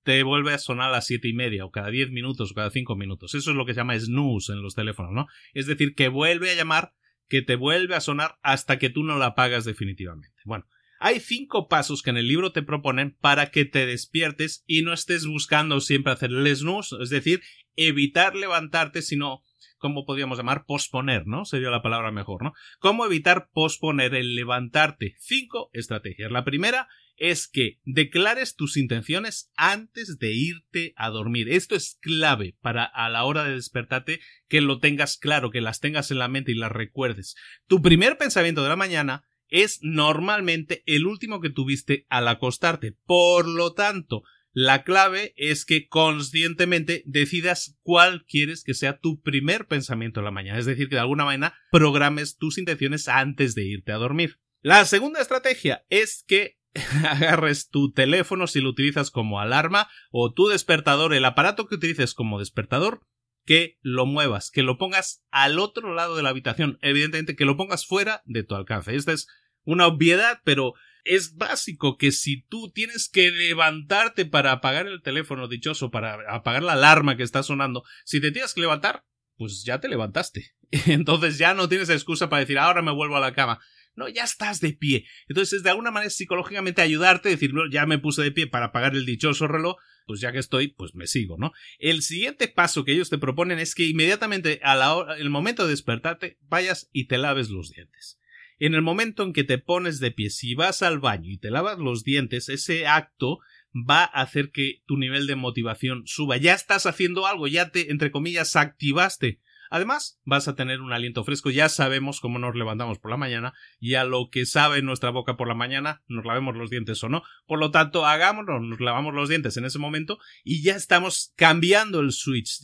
[0.03, 2.71] te vuelve a sonar a las 7 y media o cada 10 minutos o cada
[2.71, 3.35] 5 minutos.
[3.35, 5.27] Eso es lo que se llama snooze en los teléfonos, ¿no?
[5.53, 6.95] Es decir, que vuelve a llamar,
[7.29, 10.39] que te vuelve a sonar hasta que tú no la apagas definitivamente.
[10.47, 10.65] Bueno,
[11.01, 14.95] hay cinco pasos que en el libro te proponen para que te despiertes y no
[14.95, 17.43] estés buscando siempre hacer el snooze, es decir,
[17.77, 19.43] evitar levantarte, sino
[19.81, 20.65] ¿cómo podríamos llamar?
[20.67, 21.45] Posponer, ¿no?
[21.45, 22.53] Sería la palabra mejor, ¿no?
[22.79, 25.15] ¿Cómo evitar posponer el levantarte?
[25.19, 26.31] Cinco estrategias.
[26.31, 31.51] La primera es que declares tus intenciones antes de irte a dormir.
[31.51, 35.81] Esto es clave para a la hora de despertarte que lo tengas claro, que las
[35.81, 37.35] tengas en la mente y las recuerdes.
[37.67, 42.97] Tu primer pensamiento de la mañana es normalmente el último que tuviste al acostarte.
[43.05, 49.67] Por lo tanto, la clave es que conscientemente decidas cuál quieres que sea tu primer
[49.67, 53.65] pensamiento en la mañana, es decir, que de alguna manera programes tus intenciones antes de
[53.65, 54.41] irte a dormir.
[54.61, 56.59] La segunda estrategia es que
[57.09, 62.15] agarres tu teléfono si lo utilizas como alarma o tu despertador, el aparato que utilices
[62.15, 63.07] como despertador,
[63.47, 67.57] que lo muevas, que lo pongas al otro lado de la habitación, evidentemente que lo
[67.57, 68.95] pongas fuera de tu alcance.
[68.95, 69.29] Esta es
[69.65, 75.49] una obviedad, pero es básico que si tú tienes que levantarte para apagar el teléfono
[75.49, 79.05] dichoso, para apagar la alarma que está sonando, si te tienes que levantar,
[79.37, 80.53] pues ya te levantaste.
[80.87, 83.61] Entonces ya no tienes excusa para decir ahora me vuelvo a la cama.
[83.97, 85.05] No, ya estás de pie.
[85.29, 88.95] Entonces es de alguna manera psicológicamente ayudarte, decir, ya me puse de pie para apagar
[88.95, 91.53] el dichoso reloj, pues ya que estoy, pues me sigo, ¿no?
[91.79, 95.65] El siguiente paso que ellos te proponen es que inmediatamente a la hora, el momento
[95.65, 98.20] de despertarte, vayas y te laves los dientes.
[98.61, 101.51] En el momento en que te pones de pie, si vas al baño y te
[101.51, 103.39] lavas los dientes, ese acto
[103.75, 106.37] va a hacer que tu nivel de motivación suba.
[106.37, 109.41] Ya estás haciendo algo, ya te, entre comillas, activaste.
[109.71, 111.49] Además, vas a tener un aliento fresco.
[111.49, 115.39] Ya sabemos cómo nos levantamos por la mañana y a lo que sabe nuestra boca
[115.39, 117.23] por la mañana, nos lavemos los dientes o no.
[117.47, 122.01] Por lo tanto, hagámoslo, nos lavamos los dientes en ese momento y ya estamos cambiando
[122.01, 122.61] el switch.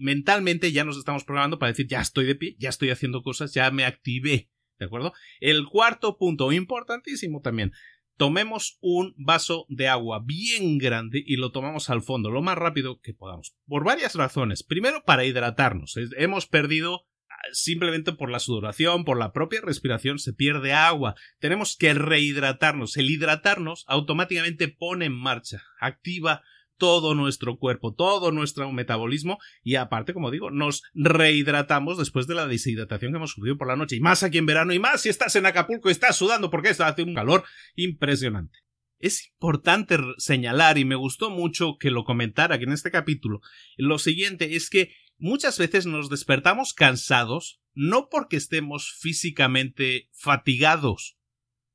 [0.00, 3.52] Mentalmente ya nos estamos programando para decir, ya estoy de pie, ya estoy haciendo cosas,
[3.52, 4.51] ya me activé.
[4.82, 5.12] ¿De acuerdo?
[5.38, 7.70] El cuarto punto, importantísimo también.
[8.16, 13.00] Tomemos un vaso de agua bien grande y lo tomamos al fondo lo más rápido
[13.00, 13.54] que podamos.
[13.66, 14.64] Por varias razones.
[14.64, 15.96] Primero, para hidratarnos.
[16.16, 21.14] Hemos perdido ah, simplemente por la sudoración, por la propia respiración, se pierde agua.
[21.38, 22.96] Tenemos que rehidratarnos.
[22.96, 26.42] El hidratarnos automáticamente pone en marcha, activa
[26.82, 32.48] todo nuestro cuerpo, todo nuestro metabolismo y aparte, como digo, nos rehidratamos después de la
[32.48, 35.08] deshidratación que hemos sufrido por la noche y más aquí en verano y más si
[35.08, 37.44] estás en Acapulco y estás sudando porque está haciendo un calor
[37.76, 38.58] impresionante.
[38.98, 43.42] Es importante señalar y me gustó mucho que lo comentara que en este capítulo.
[43.76, 51.16] Lo siguiente es que muchas veces nos despertamos cansados no porque estemos físicamente fatigados,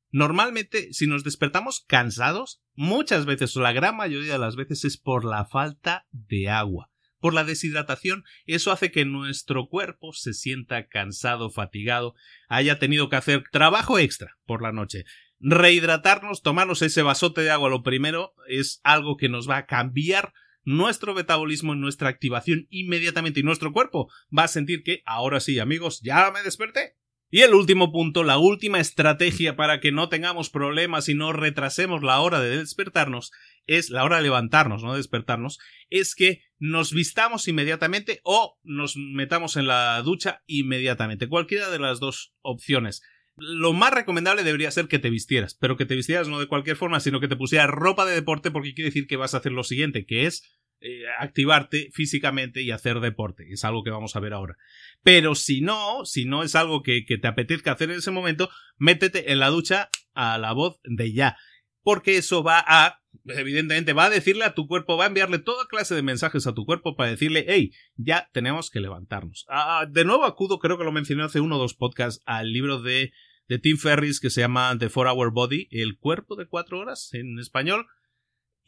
[0.09, 4.97] Normalmente, si nos despertamos cansados, muchas veces o la gran mayoría de las veces es
[4.97, 6.89] por la falta de agua.
[7.19, 12.13] Por la deshidratación, eso hace que nuestro cuerpo se sienta cansado, fatigado,
[12.47, 15.03] haya tenido que hacer trabajo extra por la noche.
[15.39, 20.33] Rehidratarnos, tomarnos ese vasote de agua, lo primero es algo que nos va a cambiar
[20.67, 26.01] nuestro metabolismo nuestra activación inmediatamente y nuestro cuerpo va a sentir que ahora sí, amigos,
[26.01, 26.97] ya me desperté,
[27.29, 32.01] y el último punto, la última estrategia para que no tengamos problemas y no retrasemos
[32.01, 33.31] la hora de despertarnos,
[33.65, 35.59] es la hora de levantarnos, no despertarnos,
[35.89, 41.27] es que nos vistamos inmediatamente o nos metamos en la ducha inmediatamente.
[41.27, 43.01] Cualquiera de las dos opciones.
[43.35, 46.75] Lo más recomendable debería ser que te vistieras, pero que te vistieras no de cualquier
[46.75, 49.51] forma, sino que te pusieras ropa de deporte porque quiere decir que vas a hacer
[49.51, 53.45] lo siguiente, que es eh, activarte físicamente y hacer deporte.
[53.49, 54.55] Es algo que vamos a ver ahora.
[55.03, 58.49] Pero si no, si no es algo que, que te apetezca hacer en ese momento,
[58.77, 61.37] métete en la ducha a la voz de ya.
[61.83, 65.67] Porque eso va a evidentemente va a decirle a tu cuerpo, va a enviarle toda
[65.67, 69.45] clase de mensajes a tu cuerpo para decirle, hey, ya tenemos que levantarnos.
[69.49, 72.81] Ah, de nuevo acudo, creo que lo mencioné hace uno o dos podcasts, al libro
[72.81, 73.11] de,
[73.47, 77.13] de Tim Ferris que se llama The Four Hour Body, el cuerpo de cuatro horas
[77.13, 77.87] en español,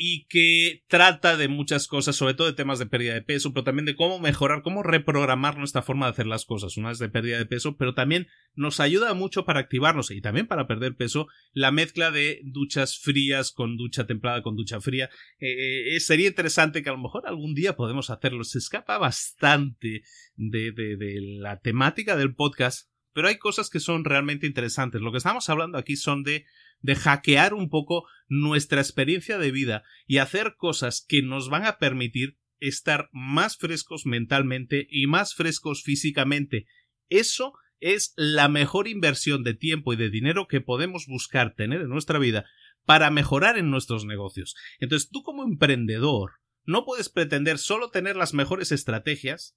[0.01, 3.65] y que trata de muchas cosas, sobre todo de temas de pérdida de peso, pero
[3.65, 6.77] también de cómo mejorar, cómo reprogramar nuestra forma de hacer las cosas.
[6.77, 10.47] Una es de pérdida de peso, pero también nos ayuda mucho para activarnos y también
[10.47, 15.09] para perder peso la mezcla de duchas frías con ducha templada con ducha fría.
[15.37, 18.45] Eh, eh, sería interesante que a lo mejor algún día podemos hacerlo.
[18.45, 20.03] Se escapa bastante
[20.37, 25.01] de, de, de la temática del podcast, pero hay cosas que son realmente interesantes.
[25.01, 26.45] Lo que estamos hablando aquí son de
[26.81, 31.77] de hackear un poco nuestra experiencia de vida y hacer cosas que nos van a
[31.77, 36.67] permitir estar más frescos mentalmente y más frescos físicamente.
[37.09, 41.89] Eso es la mejor inversión de tiempo y de dinero que podemos buscar tener en
[41.89, 42.45] nuestra vida
[42.85, 44.55] para mejorar en nuestros negocios.
[44.79, 46.33] Entonces tú como emprendedor
[46.65, 49.55] no puedes pretender solo tener las mejores estrategias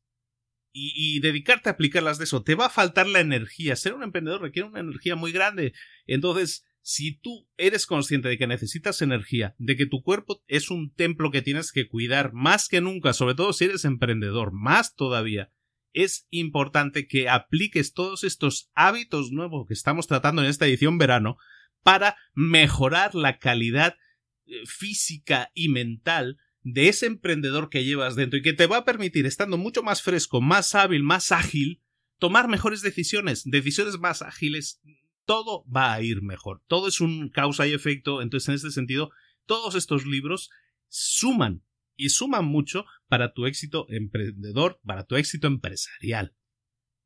[0.75, 2.43] y, y, dedicarte a aplicarlas de eso.
[2.43, 3.77] Te va a faltar la energía.
[3.77, 5.75] Ser un emprendedor requiere una energía muy grande.
[6.07, 10.93] Entonces, si tú eres consciente de que necesitas energía, de que tu cuerpo es un
[10.93, 15.53] templo que tienes que cuidar más que nunca, sobre todo si eres emprendedor, más todavía,
[15.93, 21.37] es importante que apliques todos estos hábitos nuevos que estamos tratando en esta edición verano
[21.83, 23.97] para mejorar la calidad
[24.47, 28.85] eh, física y mental de ese emprendedor que llevas dentro y que te va a
[28.85, 31.81] permitir, estando mucho más fresco, más hábil, más ágil,
[32.19, 34.81] tomar mejores decisiones, decisiones más ágiles,
[35.25, 36.63] todo va a ir mejor.
[36.67, 38.23] Todo es un causa y efecto.
[38.23, 39.11] Entonces, en este sentido,
[39.47, 40.51] todos estos libros
[40.89, 41.63] suman
[41.97, 46.35] y suman mucho para tu éxito emprendedor, para tu éxito empresarial.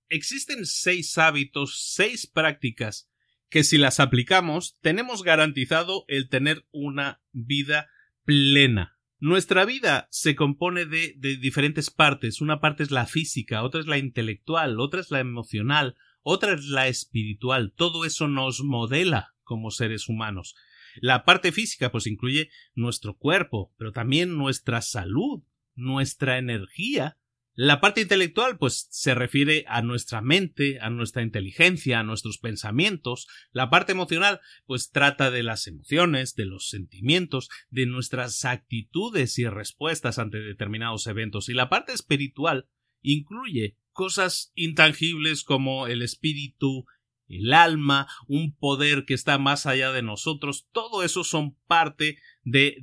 [0.09, 3.11] Existen seis hábitos, seis prácticas
[3.49, 7.89] que si las aplicamos tenemos garantizado el tener una vida
[8.25, 8.99] plena.
[9.19, 12.41] Nuestra vida se compone de, de diferentes partes.
[12.41, 15.97] Una parte es la física, otra es la intelectual, otra es la emocional,
[16.29, 17.73] otra es la espiritual.
[17.77, 20.57] Todo eso nos modela como seres humanos.
[20.97, 25.45] La parte física pues incluye nuestro cuerpo, pero también nuestra salud,
[25.77, 27.17] nuestra energía.
[27.55, 33.29] La parte intelectual pues se refiere a nuestra mente, a nuestra inteligencia, a nuestros pensamientos.
[33.53, 39.47] La parte emocional pues trata de las emociones, de los sentimientos, de nuestras actitudes y
[39.47, 41.49] respuestas ante determinados eventos.
[41.49, 42.69] Y la parte espiritual
[43.01, 46.85] incluye cosas intangibles como el espíritu,
[47.29, 52.77] el alma, un poder que está más allá de nosotros, todo eso son parte de,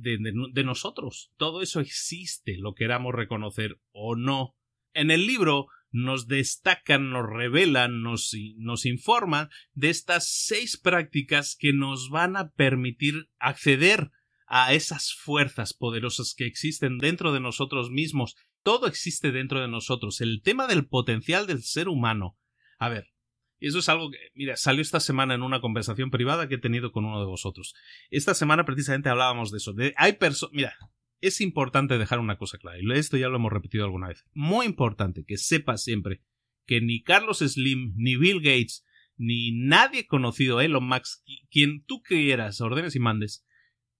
[0.64, 4.56] nosotros, todo eso existe, lo queramos reconocer o no.
[4.92, 11.72] En el libro nos destacan, nos revelan, nos, nos informan de estas seis prácticas que
[11.72, 14.10] nos van a permitir acceder
[14.46, 20.20] a esas fuerzas poderosas que existen dentro de nosotros mismos todo existe dentro de nosotros.
[20.20, 22.36] El tema del potencial del ser humano.
[22.78, 23.12] A ver,
[23.60, 26.90] eso es algo que, mira, salió esta semana en una conversación privada que he tenido
[26.90, 27.74] con uno de vosotros.
[28.10, 29.72] Esta semana precisamente hablábamos de eso.
[29.74, 30.74] De, hay personas, mira,
[31.20, 34.24] es importante dejar una cosa clara, y esto ya lo hemos repetido alguna vez.
[34.32, 36.22] Muy importante que sepas siempre
[36.66, 38.84] que ni Carlos Slim, ni Bill Gates,
[39.16, 43.46] ni nadie conocido, Elon Musk, quien tú quieras, ordenes y mandes,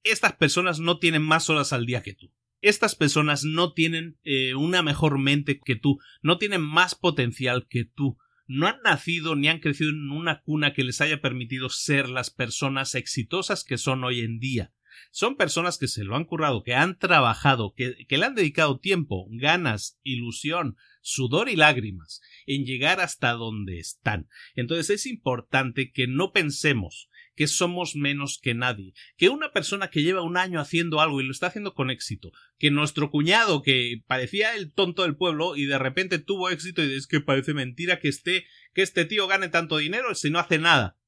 [0.02, 2.32] estas personas no tienen más horas al día que tú
[2.68, 7.84] estas personas no tienen eh, una mejor mente que tú, no tienen más potencial que
[7.84, 12.08] tú, no han nacido ni han crecido en una cuna que les haya permitido ser
[12.08, 14.72] las personas exitosas que son hoy en día.
[15.10, 18.78] Son personas que se lo han currado, que han trabajado, que, que le han dedicado
[18.78, 24.28] tiempo, ganas, ilusión, sudor y lágrimas en llegar hasta donde están.
[24.54, 30.02] Entonces es importante que no pensemos que somos menos que nadie, que una persona que
[30.02, 34.02] lleva un año haciendo algo y lo está haciendo con éxito, que nuestro cuñado que
[34.06, 37.98] parecía el tonto del pueblo y de repente tuvo éxito y es que parece mentira
[37.98, 40.98] que esté que este tío gane tanto dinero si no hace nada.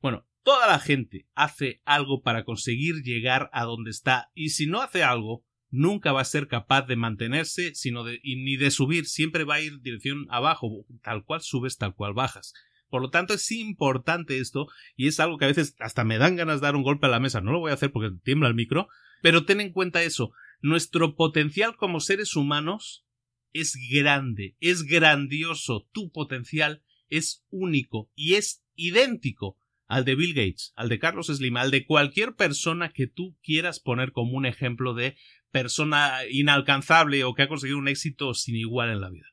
[0.00, 4.82] Bueno, toda la gente hace algo para conseguir llegar a donde está y si no
[4.82, 9.44] hace algo nunca va a ser capaz de mantenerse sino de, ni de subir, siempre
[9.44, 12.52] va a ir dirección abajo, tal cual subes, tal cual bajas.
[12.88, 16.36] Por lo tanto, es importante esto y es algo que a veces hasta me dan
[16.36, 17.40] ganas de dar un golpe a la mesa.
[17.40, 18.88] No lo voy a hacer porque tiembla el micro,
[19.22, 20.32] pero ten en cuenta eso.
[20.60, 23.04] Nuestro potencial como seres humanos
[23.52, 25.88] es grande, es grandioso.
[25.92, 31.56] Tu potencial es único y es idéntico al de Bill Gates, al de Carlos Slim,
[31.56, 35.16] al de cualquier persona que tú quieras poner como un ejemplo de
[35.50, 39.26] persona inalcanzable o que ha conseguido un éxito sin igual en la vida.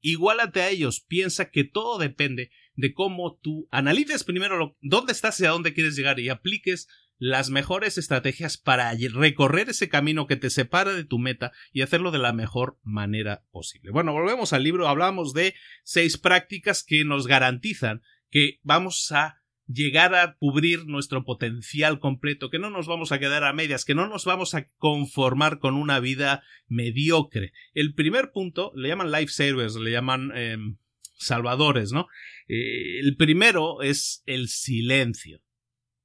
[0.00, 5.46] Igualate a ellos, piensa que todo depende de cómo tú analices primero dónde estás y
[5.46, 10.50] a dónde quieres llegar y apliques las mejores estrategias para recorrer ese camino que te
[10.50, 13.92] separa de tu meta y hacerlo de la mejor manera posible.
[13.92, 15.54] Bueno, volvemos al libro, hablamos de
[15.84, 22.58] seis prácticas que nos garantizan que vamos a llegar a cubrir nuestro potencial completo, que
[22.58, 26.00] no nos vamos a quedar a medias, que no nos vamos a conformar con una
[26.00, 27.52] vida mediocre.
[27.72, 30.78] El primer punto le llaman lifesavers, le llaman em,
[31.24, 32.06] salvadores, ¿no?
[32.48, 35.42] Eh, el primero es el silencio.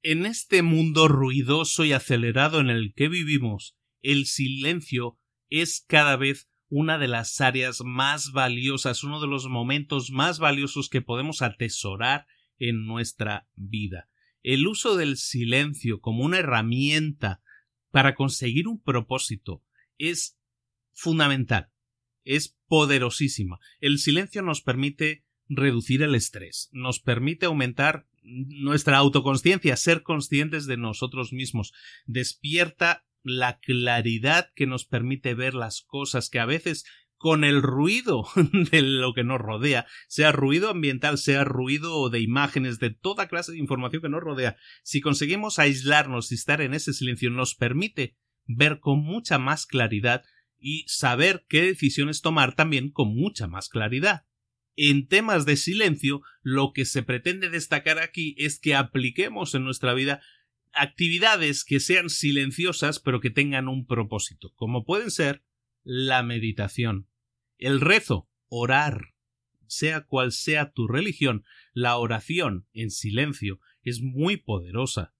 [0.03, 6.49] En este mundo ruidoso y acelerado en el que vivimos, el silencio es cada vez
[6.69, 12.27] una de las áreas más valiosas, uno de los momentos más valiosos que podemos atesorar
[12.59, 14.09] en nuestra vida.
[14.43, 17.41] El uso del silencio como una herramienta
[17.91, 19.63] para conseguir un propósito
[19.97, 20.37] es
[20.93, 21.69] fundamental,
[22.27, 23.59] es poderosísima.
[23.79, 30.77] El silencio nos permite reducir el estrés, nos permite aumentar nuestra autoconsciencia, ser conscientes de
[30.77, 31.73] nosotros mismos,
[32.05, 36.85] despierta la claridad que nos permite ver las cosas que a veces
[37.17, 38.27] con el ruido
[38.71, 43.53] de lo que nos rodea, sea ruido ambiental, sea ruido de imágenes, de toda clase
[43.53, 48.17] de información que nos rodea, si conseguimos aislarnos y estar en ese silencio, nos permite
[48.45, 50.23] ver con mucha más claridad
[50.59, 54.27] y saber qué decisiones tomar también con mucha más claridad
[54.77, 59.93] en temas de silencio, lo que se pretende destacar aquí es que apliquemos en nuestra
[59.95, 60.21] vida
[60.71, 65.43] actividades que sean silenciosas pero que tengan un propósito, como pueden ser
[65.83, 67.09] la meditación,
[67.57, 69.15] el rezo, orar,
[69.65, 71.43] sea cual sea tu religión,
[71.73, 75.15] la oración en silencio es muy poderosa.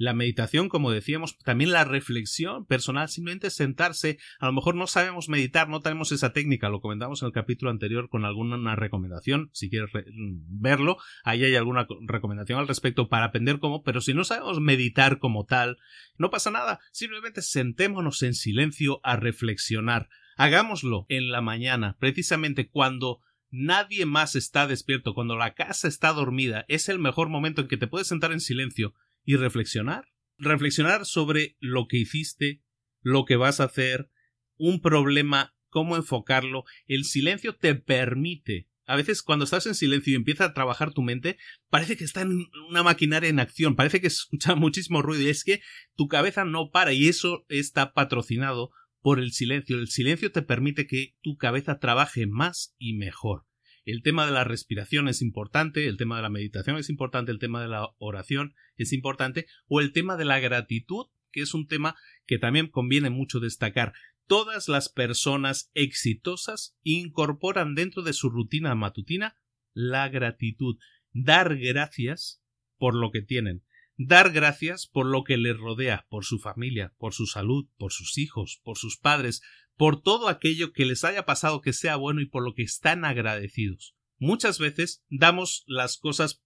[0.00, 5.28] La meditación, como decíamos, también la reflexión personal, simplemente sentarse, a lo mejor no sabemos
[5.28, 9.68] meditar, no tenemos esa técnica, lo comentamos en el capítulo anterior con alguna recomendación, si
[9.68, 14.58] quieres verlo, ahí hay alguna recomendación al respecto para aprender cómo, pero si no sabemos
[14.58, 15.76] meditar como tal,
[16.16, 20.08] no pasa nada, simplemente sentémonos en silencio a reflexionar.
[20.38, 23.20] Hagámoslo en la mañana, precisamente cuando
[23.50, 27.76] nadie más está despierto, cuando la casa está dormida, es el mejor momento en que
[27.76, 28.94] te puedes sentar en silencio
[29.24, 30.06] y reflexionar.
[30.38, 32.62] Reflexionar sobre lo que hiciste,
[33.02, 34.10] lo que vas a hacer,
[34.56, 36.64] un problema, cómo enfocarlo.
[36.86, 38.68] El silencio te permite.
[38.86, 42.22] A veces cuando estás en silencio y empieza a trabajar tu mente, parece que está
[42.22, 45.60] en una maquinaria en acción, parece que escucha muchísimo ruido y es que
[45.94, 49.78] tu cabeza no para y eso está patrocinado por el silencio.
[49.78, 53.46] El silencio te permite que tu cabeza trabaje más y mejor.
[53.84, 57.38] El tema de la respiración es importante, el tema de la meditación es importante, el
[57.38, 61.66] tema de la oración es importante, o el tema de la gratitud, que es un
[61.66, 63.92] tema que también conviene mucho destacar.
[64.26, 69.36] Todas las personas exitosas incorporan dentro de su rutina matutina
[69.72, 70.76] la gratitud,
[71.12, 72.42] dar gracias
[72.78, 73.64] por lo que tienen,
[73.96, 78.18] dar gracias por lo que les rodea, por su familia, por su salud, por sus
[78.18, 79.42] hijos, por sus padres,
[79.80, 83.06] por todo aquello que les haya pasado que sea bueno y por lo que están
[83.06, 83.96] agradecidos.
[84.18, 86.42] Muchas veces damos las cosas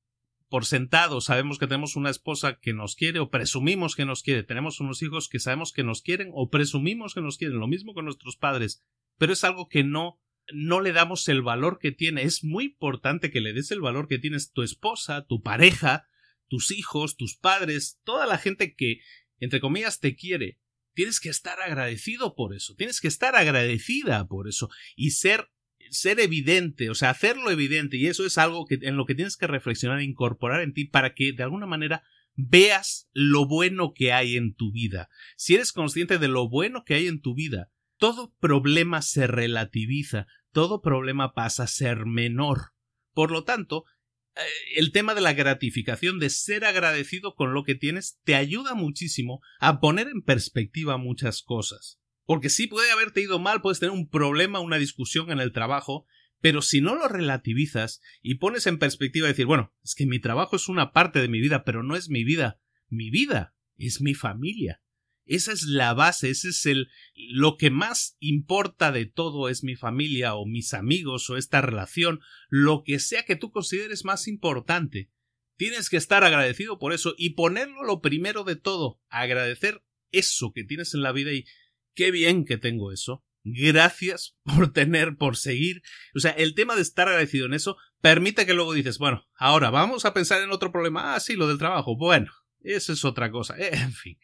[0.49, 4.45] por sentado, sabemos que tenemos una esposa que nos quiere o presumimos que nos quiere,
[4.45, 7.93] tenemos unos hijos que sabemos que nos quieren o presumimos que nos quieren, lo mismo
[7.93, 8.85] con nuestros padres,
[9.19, 10.21] pero es algo que no
[10.53, 12.23] no le damos el valor que tiene.
[12.23, 16.07] Es muy importante que le des el valor que tienes tu esposa, tu pareja,
[16.47, 19.01] tus hijos, tus padres, toda la gente que,
[19.41, 20.61] entre comillas, te quiere
[20.95, 25.51] tienes que estar agradecido por eso, tienes que estar agradecida por eso y ser
[25.91, 29.37] ser evidente, o sea, hacerlo evidente y eso es algo que en lo que tienes
[29.37, 32.03] que reflexionar e incorporar en ti para que de alguna manera
[32.37, 35.09] veas lo bueno que hay en tu vida.
[35.37, 40.27] Si eres consciente de lo bueno que hay en tu vida, todo problema se relativiza,
[40.53, 42.73] todo problema pasa a ser menor.
[43.13, 43.85] Por lo tanto,
[44.77, 49.41] el tema de la gratificación, de ser agradecido con lo que tienes, te ayuda muchísimo
[49.61, 52.01] a poner en perspectiva muchas cosas.
[52.27, 56.07] Porque sí puede haberte ido mal, puedes tener un problema, una discusión en el trabajo,
[56.41, 60.57] pero si no lo relativizas y pones en perspectiva decir, bueno, es que mi trabajo
[60.57, 62.61] es una parte de mi vida, pero no es mi vida.
[62.89, 64.83] Mi vida es mi familia.
[65.27, 69.75] Esa es la base, ese es el lo que más importa de todo es mi
[69.75, 75.11] familia o mis amigos o esta relación, lo que sea que tú consideres más importante.
[75.57, 80.65] Tienes que estar agradecido por eso y ponerlo lo primero de todo, agradecer eso que
[80.65, 81.47] tienes en la vida y
[81.95, 83.25] qué bien que tengo eso.
[83.47, 85.83] gracias por tener, por seguir.
[86.15, 89.71] O sea, el tema de estar agradecido en eso permite que luego dices, bueno, ahora
[89.71, 91.15] vamos a pensar en otro problema.
[91.15, 91.97] Ah, sí, lo del trabajo.
[91.97, 93.55] Bueno, eso es otra cosa.
[93.59, 94.19] En fin.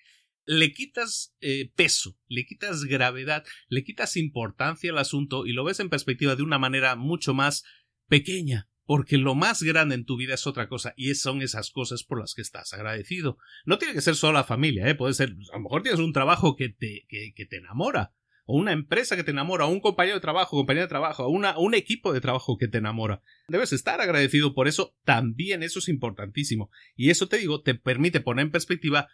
[0.44, 5.80] Le quitas eh, peso, le quitas gravedad, le quitas importancia al asunto y lo ves
[5.80, 7.64] en perspectiva de una manera mucho más
[8.08, 12.02] pequeña, porque lo más grande en tu vida es otra cosa y son esas cosas
[12.02, 13.38] por las que estás agradecido.
[13.64, 14.96] No tiene que ser solo la familia, ¿eh?
[14.96, 18.12] puede ser, a lo mejor tienes un trabajo que te, que, te enamora,
[18.46, 21.28] o una empresa que te enamora, o un compañero de trabajo, compañera de trabajo, o
[21.28, 23.22] una, un equipo de trabajo que te enamora.
[23.46, 26.68] Debes estar agradecido por eso, también eso es importantísimo.
[26.96, 29.08] Y eso te digo, te permite poner en perspectiva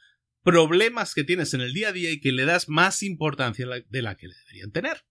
[0.47, 4.03] problemas que tienes en el día a día y que le das más importancia de
[4.03, 5.05] la que le deberían tener.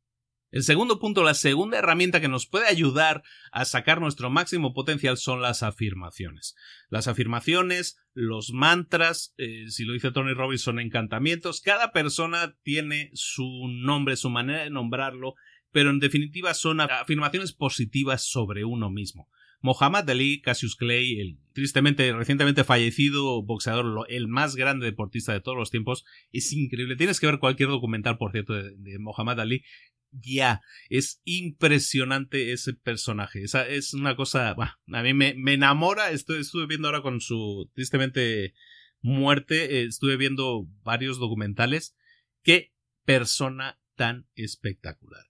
[0.50, 3.22] El segundo punto, la segunda herramienta que nos puede ayudar
[3.52, 6.56] a sacar nuestro máximo potencial son las afirmaciones.
[6.88, 11.60] Las afirmaciones, los mantras, eh, si lo dice Tony Robbins, son encantamientos.
[11.60, 15.36] Cada persona tiene su nombre, su manera de nombrarlo,
[15.72, 19.28] pero en definitiva son afirmaciones positivas sobre uno mismo.
[19.66, 25.58] Mohamed Ali, Cassius Clay, el tristemente recientemente fallecido boxeador, el más grande deportista de todos
[25.58, 26.96] los tiempos, es increíble.
[26.96, 29.64] Tienes que ver cualquier documental, por cierto, de, Mohamed Ali
[30.12, 30.62] ya.
[30.90, 33.44] Es impresionante ese personaje.
[33.44, 34.52] Esa es una cosa.
[34.52, 36.12] a mí me, me enamora.
[36.12, 38.54] Estoy, estuve viendo ahora con su tristemente
[39.02, 39.80] muerte.
[39.80, 41.98] Eh, estuve viendo varios documentales.
[42.44, 42.72] Qué
[43.04, 45.26] persona tan espectacular.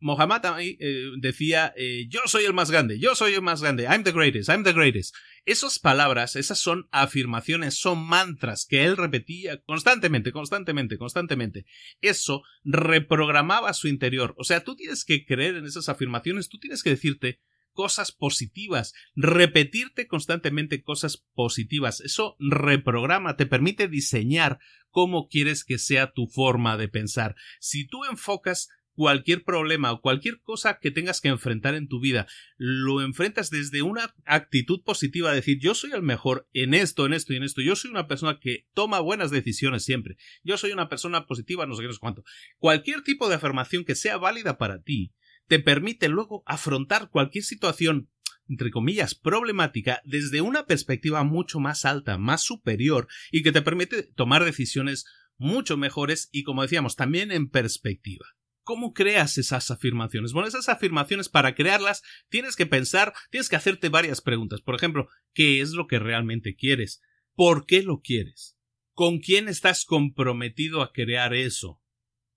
[0.00, 4.02] Mohamed eh, decía, eh, yo soy el más grande, yo soy el más grande, I'm
[4.02, 5.14] the greatest, I'm the greatest.
[5.44, 11.66] Esas palabras, esas son afirmaciones, son mantras que él repetía constantemente, constantemente, constantemente.
[12.00, 14.34] Eso reprogramaba su interior.
[14.38, 17.40] O sea, tú tienes que creer en esas afirmaciones, tú tienes que decirte
[17.72, 22.00] cosas positivas, repetirte constantemente cosas positivas.
[22.00, 24.58] Eso reprograma, te permite diseñar
[24.90, 27.36] cómo quieres que sea tu forma de pensar.
[27.60, 32.26] Si tú enfocas cualquier problema o cualquier cosa que tengas que enfrentar en tu vida,
[32.56, 37.32] lo enfrentas desde una actitud positiva, decir yo soy el mejor en esto, en esto
[37.32, 40.88] y en esto, yo soy una persona que toma buenas decisiones siempre, yo soy una
[40.88, 42.24] persona positiva, no sé qué, no sé cuánto.
[42.58, 45.14] Cualquier tipo de afirmación que sea válida para ti,
[45.46, 48.08] te permite luego afrontar cualquier situación
[48.48, 54.02] entre comillas, problemática desde una perspectiva mucho más alta, más superior y que te permite
[54.02, 58.26] tomar decisiones mucho mejores y, como decíamos, también en perspectiva.
[58.70, 60.32] ¿Cómo creas esas afirmaciones?
[60.32, 64.60] Bueno, esas afirmaciones para crearlas tienes que pensar, tienes que hacerte varias preguntas.
[64.60, 67.02] Por ejemplo, ¿qué es lo que realmente quieres?
[67.34, 68.56] ¿Por qué lo quieres?
[68.92, 71.82] ¿Con quién estás comprometido a crear eso?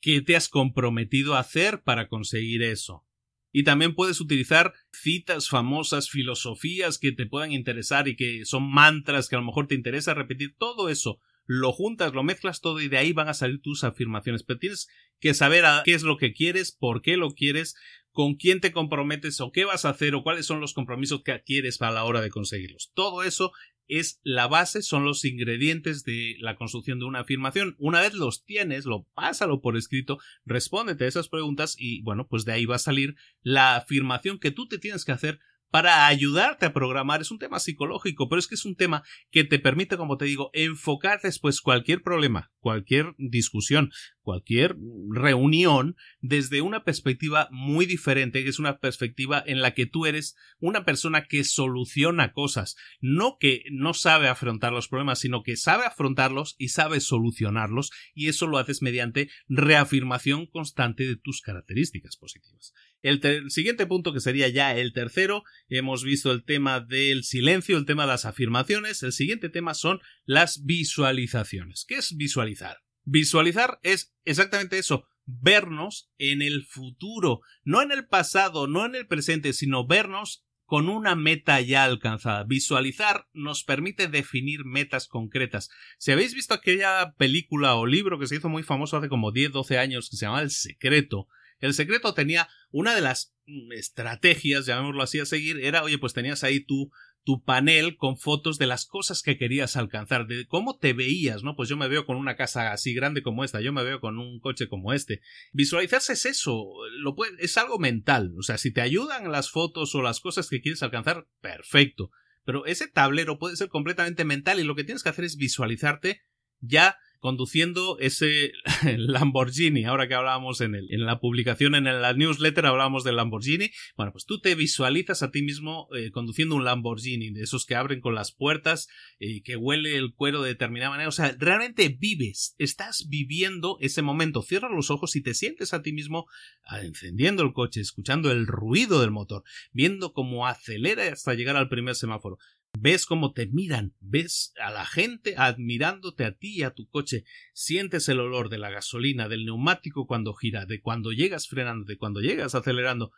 [0.01, 3.05] ¿Qué te has comprometido a hacer para conseguir eso?
[3.51, 9.29] Y también puedes utilizar citas famosas, filosofías que te puedan interesar y que son mantras
[9.29, 10.55] que a lo mejor te interesa repetir.
[10.57, 14.43] Todo eso lo juntas, lo mezclas todo y de ahí van a salir tus afirmaciones.
[14.43, 14.87] Pero tienes
[15.19, 17.75] que saber qué es lo que quieres, por qué lo quieres,
[18.11, 21.41] con quién te comprometes o qué vas a hacer o cuáles son los compromisos que
[21.43, 22.91] quieres a la hora de conseguirlos.
[22.93, 23.51] Todo eso
[23.87, 27.75] es la base, son los ingredientes de la construcción de una afirmación.
[27.79, 32.45] Una vez los tienes, lo pásalo por escrito, respóndete a esas preguntas y bueno, pues
[32.45, 35.39] de ahí va a salir la afirmación que tú te tienes que hacer
[35.73, 37.21] para ayudarte a programar.
[37.21, 39.01] Es un tema psicológico, pero es que es un tema
[39.31, 43.89] que te permite, como te digo, enfocar después cualquier problema, cualquier discusión,
[44.21, 44.75] cualquier
[45.09, 50.35] reunión desde una perspectiva muy diferente, que es una perspectiva en la que tú eres
[50.59, 55.85] una persona que soluciona cosas, no que no sabe afrontar los problemas, sino que sabe
[55.85, 62.75] afrontarlos y sabe solucionarlos, y eso lo haces mediante reafirmación constante de tus características positivas.
[63.03, 67.85] El, siguiente punto, que sería ya el tercero, hemos visto el tema del silencio, el
[67.85, 69.03] tema de las afirmaciones.
[69.03, 71.85] El siguiente tema son las visualizaciones.
[71.85, 72.77] ¿Qué es visualizar?
[73.03, 79.05] Visualizar es exactamente eso, vernos en el futuro, no en el pasado, no en el
[79.05, 82.45] presente, sino vernos con una meta ya alcanzada.
[82.45, 85.69] Visualizar nos permite definir metas concretas.
[85.97, 89.51] Si habéis visto aquella película o libro que se hizo muy famoso hace como 10,
[89.51, 91.27] 12 años que se llama El Secreto,
[91.59, 96.13] el secreto tenía una de las mm, estrategias, llamémoslo así, a seguir, era, oye, pues
[96.13, 96.91] tenías ahí tu,
[97.23, 101.55] tu panel con fotos de las cosas que querías alcanzar, de cómo te veías, ¿no?
[101.55, 104.19] Pues yo me veo con una casa así grande como esta, yo me veo con
[104.19, 105.21] un coche como este.
[105.51, 106.65] Visualizarse es eso,
[106.99, 110.61] lo es algo mental, o sea, si te ayudan las fotos o las cosas que
[110.61, 112.11] quieres alcanzar, perfecto.
[112.45, 116.21] Pero ese tablero puede ser completamente mental y lo que tienes que hacer es visualizarte
[116.63, 118.51] ya conduciendo ese
[118.97, 123.69] Lamborghini, ahora que hablábamos en, el, en la publicación, en la newsletter hablábamos del Lamborghini,
[123.95, 127.75] bueno, pues tú te visualizas a ti mismo eh, conduciendo un Lamborghini, de esos que
[127.75, 128.89] abren con las puertas
[129.19, 134.01] y que huele el cuero de determinada manera, o sea, realmente vives, estás viviendo ese
[134.01, 136.25] momento, cierras los ojos y te sientes a ti mismo
[136.65, 141.69] ah, encendiendo el coche, escuchando el ruido del motor, viendo cómo acelera hasta llegar al
[141.69, 142.37] primer semáforo
[142.77, 147.23] ves cómo te miran, ves a la gente admirándote a ti y a tu coche,
[147.53, 151.97] sientes el olor de la gasolina, del neumático cuando gira, de cuando llegas frenando, de
[151.97, 153.11] cuando llegas acelerando,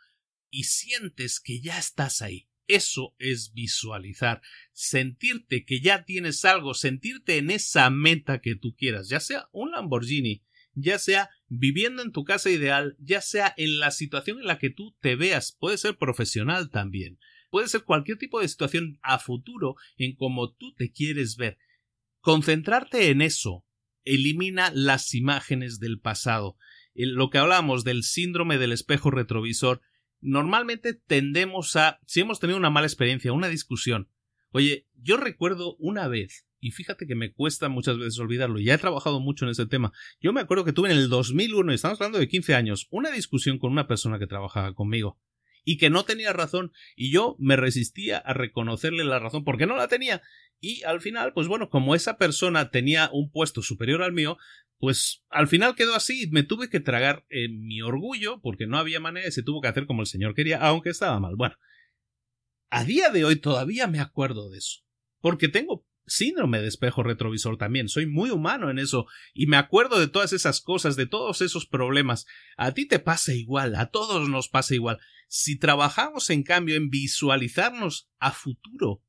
[0.50, 2.48] y sientes que ya estás ahí.
[2.68, 4.42] Eso es visualizar,
[4.72, 9.70] sentirte que ya tienes algo, sentirte en esa meta que tú quieras, ya sea un
[9.70, 10.42] Lamborghini,
[10.74, 14.70] ya sea viviendo en tu casa ideal, ya sea en la situación en la que
[14.70, 17.18] tú te veas, puede ser profesional también
[17.56, 21.56] puede ser cualquier tipo de situación a futuro en cómo tú te quieres ver.
[22.20, 23.64] Concentrarte en eso
[24.04, 26.58] elimina las imágenes del pasado.
[26.92, 29.80] Lo que hablamos del síndrome del espejo retrovisor,
[30.20, 34.10] normalmente tendemos a, si hemos tenido una mala experiencia, una discusión,
[34.50, 38.78] oye, yo recuerdo una vez, y fíjate que me cuesta muchas veces olvidarlo, ya he
[38.78, 41.98] trabajado mucho en ese tema, yo me acuerdo que tuve en el 2001, y estamos
[42.02, 45.18] hablando de 15 años, una discusión con una persona que trabajaba conmigo
[45.66, 49.76] y que no tenía razón y yo me resistía a reconocerle la razón porque no
[49.76, 50.22] la tenía.
[50.60, 54.38] Y al final pues bueno como esa persona tenía un puesto superior al mío
[54.78, 59.00] pues al final quedó así me tuve que tragar en mi orgullo porque no había
[59.00, 61.34] manera se tuvo que hacer como el señor quería aunque estaba mal.
[61.36, 61.56] Bueno
[62.70, 64.82] a día de hoy todavía me acuerdo de eso
[65.20, 67.88] porque tengo síndrome de espejo retrovisor también.
[67.88, 71.66] Soy muy humano en eso y me acuerdo de todas esas cosas, de todos esos
[71.66, 72.26] problemas.
[72.56, 74.98] A ti te pasa igual, a todos nos pasa igual.
[75.28, 79.02] Si trabajamos en cambio en visualizarnos a futuro,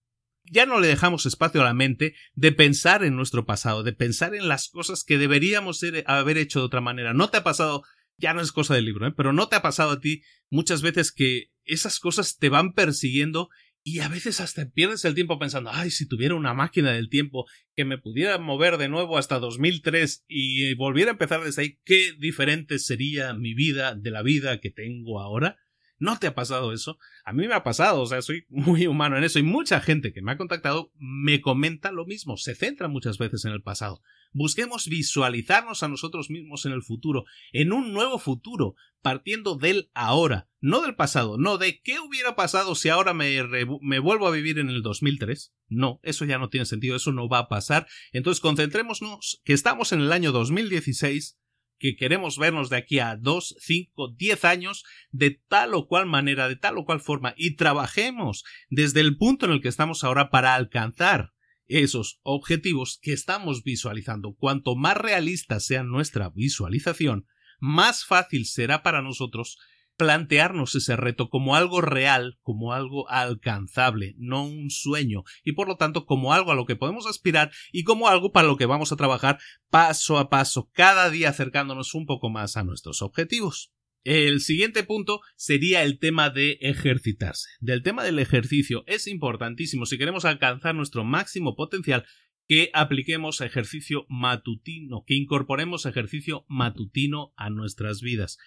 [0.51, 4.33] ya no le dejamos espacio a la mente de pensar en nuestro pasado, de pensar
[4.33, 7.13] en las cosas que deberíamos haber hecho de otra manera.
[7.13, 7.83] ¿No te ha pasado?
[8.17, 9.13] Ya no es cosa del libro, ¿eh?
[9.15, 13.49] pero no te ha pasado a ti muchas veces que esas cosas te van persiguiendo
[13.89, 17.45] y a veces hasta pierdes el tiempo pensando, ay, si tuviera una máquina del tiempo
[17.73, 22.11] que me pudiera mover de nuevo hasta 2003 y volviera a empezar desde ahí, qué
[22.19, 25.57] diferente sería mi vida de la vida que tengo ahora.
[25.99, 26.99] ¿No te ha pasado eso?
[27.25, 30.13] A mí me ha pasado, o sea, soy muy humano en eso y mucha gente
[30.13, 34.01] que me ha contactado me comenta lo mismo, se centra muchas veces en el pasado.
[34.33, 40.49] Busquemos visualizarnos a nosotros mismos en el futuro, en un nuevo futuro, partiendo del ahora,
[40.59, 43.41] no del pasado, no de qué hubiera pasado si ahora me,
[43.81, 45.53] me vuelvo a vivir en el 2003.
[45.69, 47.87] No, eso ya no tiene sentido, eso no va a pasar.
[48.11, 51.37] Entonces concentrémonos que estamos en el año 2016
[51.77, 56.47] que queremos vernos de aquí a dos, cinco, diez años de tal o cual manera,
[56.47, 60.29] de tal o cual forma, y trabajemos desde el punto en el que estamos ahora
[60.29, 61.33] para alcanzar
[61.67, 64.35] esos objetivos que estamos visualizando.
[64.35, 67.27] Cuanto más realista sea nuestra visualización,
[67.59, 69.57] más fácil será para nosotros
[69.97, 75.75] plantearnos ese reto como algo real, como algo alcanzable, no un sueño, y por lo
[75.75, 78.91] tanto como algo a lo que podemos aspirar y como algo para lo que vamos
[78.91, 79.39] a trabajar
[79.69, 83.73] paso a paso, cada día acercándonos un poco más a nuestros objetivos.
[84.03, 87.49] El siguiente punto sería el tema de ejercitarse.
[87.59, 92.05] Del tema del ejercicio es importantísimo si queremos alcanzar nuestro máximo potencial
[92.47, 98.37] que apliquemos ejercicio matutino, que incorporemos ejercicio matutino a nuestras vidas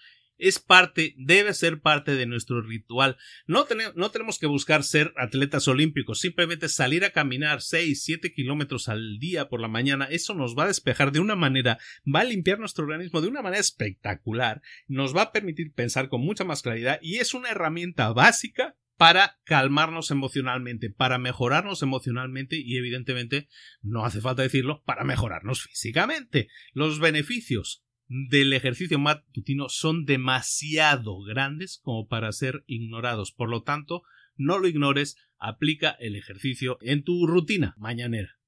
[0.41, 3.17] es parte, debe ser parte de nuestro ritual.
[3.47, 8.89] No, no tenemos que buscar ser atletas olímpicos, simplemente salir a caminar 6, 7 kilómetros
[8.89, 11.79] al día por la mañana, eso nos va a despejar de una manera,
[12.13, 16.21] va a limpiar nuestro organismo de una manera espectacular, nos va a permitir pensar con
[16.21, 22.77] mucha más claridad y es una herramienta básica para calmarnos emocionalmente, para mejorarnos emocionalmente y
[22.77, 23.49] evidentemente,
[23.81, 26.49] no hace falta decirlo, para mejorarnos físicamente.
[26.75, 27.83] Los beneficios
[28.13, 33.31] del ejercicio matutino son demasiado grandes como para ser ignorados.
[33.31, 34.03] Por lo tanto,
[34.37, 38.41] no lo ignores, aplica el ejercicio en tu rutina mañanera.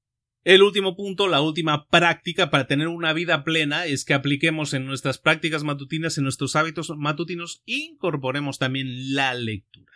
[0.43, 4.85] El último punto, la última práctica para tener una vida plena es que apliquemos en
[4.85, 9.93] nuestras prácticas matutinas, en nuestros hábitos matutinos, incorporemos también la lectura.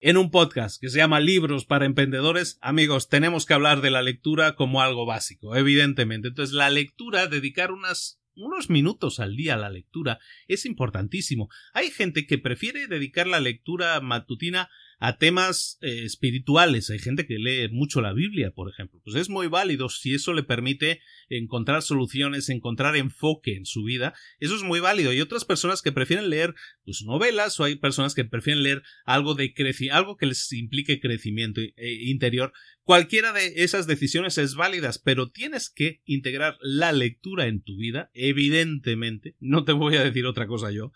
[0.00, 4.00] En un podcast que se llama Libros para Emprendedores, amigos, tenemos que hablar de la
[4.00, 6.28] lectura como algo básico, evidentemente.
[6.28, 10.18] Entonces, la lectura, dedicar unas unos minutos al día a la lectura
[10.48, 11.48] es importantísimo.
[11.72, 14.70] Hay gente que prefiere dedicar la lectura matutina
[15.02, 16.88] a temas eh, espirituales.
[16.88, 19.00] Hay gente que lee mucho la Biblia, por ejemplo.
[19.02, 24.14] Pues es muy válido si eso le permite encontrar soluciones, encontrar enfoque en su vida.
[24.38, 25.10] Eso es muy válido.
[25.10, 29.34] Hay otras personas que prefieren leer pues, novelas o hay personas que prefieren leer algo
[29.34, 29.52] de
[29.90, 31.72] algo que les implique crecimiento eh,
[32.02, 32.52] interior.
[32.84, 38.12] Cualquiera de esas decisiones es válida, pero tienes que integrar la lectura en tu vida,
[38.14, 39.34] evidentemente.
[39.40, 40.92] No te voy a decir otra cosa yo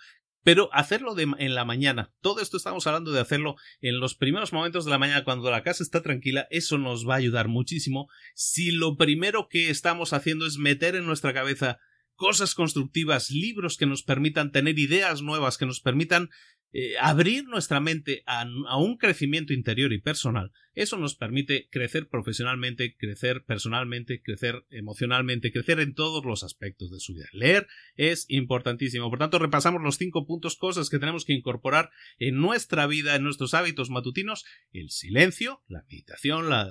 [0.47, 2.13] pero hacerlo en la mañana.
[2.21, 5.65] Todo esto estamos hablando de hacerlo en los primeros momentos de la mañana cuando la
[5.65, 6.47] casa está tranquila.
[6.51, 8.07] Eso nos va a ayudar muchísimo.
[8.37, 11.81] Si lo primero que estamos haciendo es meter en nuestra cabeza
[12.15, 16.29] cosas constructivas, libros que nos permitan tener ideas nuevas, que nos permitan
[16.73, 18.47] eh, abrir nuestra mente a,
[18.79, 25.81] un crecimiento interior y personal, eso nos permite crecer profesionalmente, crecer personalmente, crecer emocionalmente, crecer
[25.81, 27.27] en todos los aspectos de su vida.
[27.33, 27.67] Leer
[27.97, 29.09] es importantísimo.
[29.09, 33.25] Por tanto, repasamos los cinco puntos, cosas que tenemos que incorporar en nuestra vida, en
[33.25, 34.45] nuestros hábitos matutinos.
[34.71, 36.71] El silencio, la meditación, la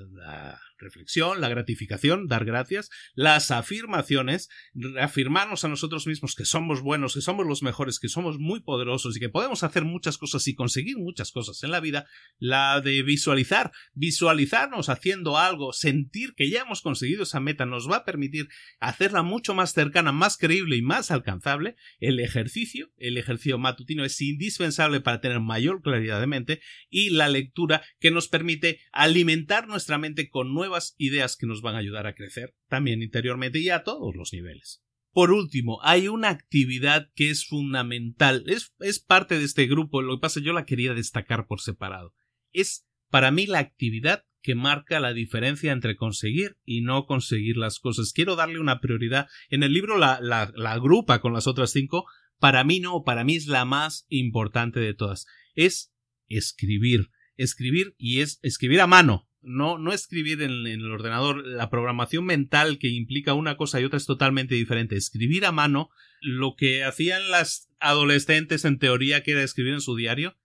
[0.77, 7.21] reflexión, la gratificación, dar gracias, las afirmaciones, reafirmarnos a nosotros mismos que somos buenos, que
[7.21, 10.97] somos los mejores, que somos muy poderosos y que podemos hacer muchas cosas y conseguir
[10.97, 16.81] muchas cosas en la vida, la de visualizar, visualizarnos haciendo algo, sentir que ya hemos
[16.81, 21.11] conseguido esa meta nos va a permitir hacerla mucho más cercana, más creíble y más
[21.11, 27.09] alcanzable, el ejercicio, el ejercicio matutino es indispensable para tener mayor claridad de mente y
[27.09, 31.79] la lectura que nos permite alimentar nuestra mente con nuevas ideas que nos van a
[31.79, 34.81] ayudar a crecer también interiormente y a todos los niveles.
[35.11, 40.17] Por último, hay una actividad que es fundamental, es, es parte de este grupo, lo
[40.17, 42.13] que pasa yo la quería destacar por separado.
[42.51, 47.79] Es para mí la actividad que marca la diferencia entre conseguir y no conseguir las
[47.79, 48.13] cosas.
[48.13, 49.27] Quiero darle una prioridad.
[49.49, 52.05] En el libro la, la, la agrupa con las otras cinco.
[52.39, 55.25] Para mí no, para mí es la más importante de todas.
[55.55, 55.93] Es
[56.27, 57.09] escribir.
[57.37, 61.45] Escribir y es escribir a mano no, no escribir en, el ordenador.
[61.45, 64.97] La programación mental que implica una cosa y otra es totalmente diferente.
[64.97, 65.89] Escribir a mano,
[66.19, 70.35] lo que hacían las adolescentes en teoría que era escribir en su diario,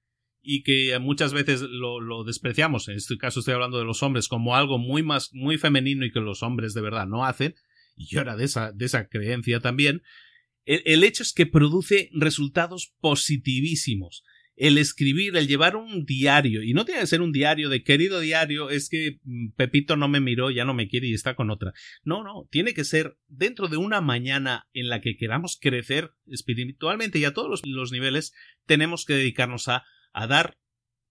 [0.43, 4.57] y que muchas veces lo, despreciamos, en este caso estoy hablando de los hombres, como
[4.57, 7.55] algo muy más, muy femenino y que los hombres de verdad no hacen,
[7.97, 10.03] y yo de esa, de esa creencia también,
[10.65, 14.23] el hecho es que produce resultados positivísimos.
[14.57, 18.21] El escribir, el llevar un diario, y no tiene que ser un diario de querido
[18.21, 21.51] diario, es que mm, Pepito no me miró, ya no me quiere y está con
[21.51, 21.73] otra.
[22.05, 27.19] No, no, tiene que ser dentro de una mañana en la que queramos crecer espiritualmente
[27.19, 28.35] y a todos los, niveles,
[28.67, 30.57] tenemos que dedicarnos a, a dar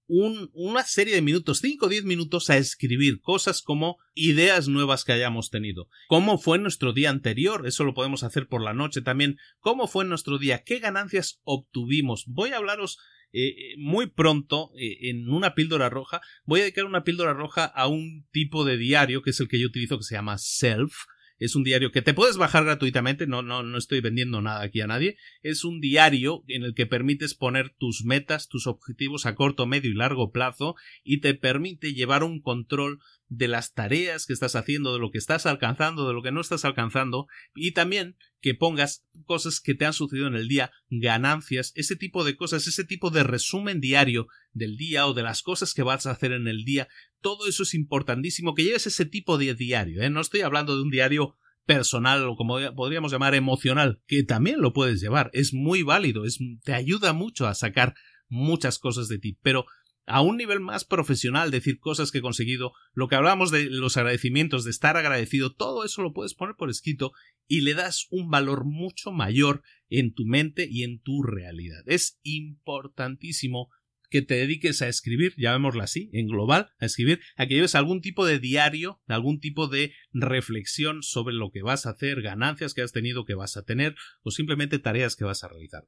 [0.07, 5.05] un, una serie de minutos, 5 o 10 minutos a escribir cosas como ideas nuevas
[5.05, 5.87] que hayamos tenido.
[6.07, 7.67] ¿Cómo fue nuestro día anterior?
[7.67, 9.37] Eso lo podemos hacer por la noche también.
[9.59, 10.63] ¿Cómo fue nuestro día?
[10.63, 12.25] ¿Qué ganancias obtuvimos?
[12.27, 12.97] Voy a hablaros
[13.31, 17.63] eh, eh, muy pronto eh, en una píldora roja voy a dedicar una píldora roja
[17.63, 20.93] a un tipo de diario que es el que yo utilizo que se llama Self.
[21.39, 24.81] Es un diario que te puedes bajar gratuitamente, no, no, no estoy vendiendo nada aquí
[24.81, 25.17] a nadie.
[25.41, 29.89] Es un diario en el que permites poner tus metas, tus objetivos a corto, medio
[29.89, 32.99] y largo plazo y te permite llevar un control
[33.29, 36.41] de las tareas que estás haciendo, de lo que estás alcanzando, de lo que no
[36.41, 41.71] estás alcanzando, y también que pongas cosas que te han sucedido en el día, ganancias,
[41.75, 45.73] ese tipo de cosas, ese tipo de resumen diario del día o de las cosas
[45.73, 46.87] que vas a hacer en el día,
[47.21, 50.09] todo eso es importantísimo, que lleves ese tipo de diario, ¿eh?
[50.09, 54.73] no estoy hablando de un diario personal o como podríamos llamar emocional, que también lo
[54.73, 57.93] puedes llevar, es muy válido, es, te ayuda mucho a sacar
[58.27, 59.65] muchas cosas de ti, pero
[60.09, 63.95] a un nivel más profesional, decir cosas que he conseguido, lo que hablamos de los
[63.95, 67.11] agradecimientos, de estar agradecido, todo eso lo puedes poner por escrito
[67.47, 71.83] y le das un valor mucho mayor en tu mente y en tu realidad.
[71.85, 73.69] Es importantísimo
[74.09, 78.01] que te dediques a escribir, llamémoslo así, en global, a escribir, a que lleves algún
[78.01, 82.81] tipo de diario, algún tipo de reflexión sobre lo que vas a hacer, ganancias que
[82.81, 85.83] has tenido, que vas a tener, o simplemente tareas que vas a realizar.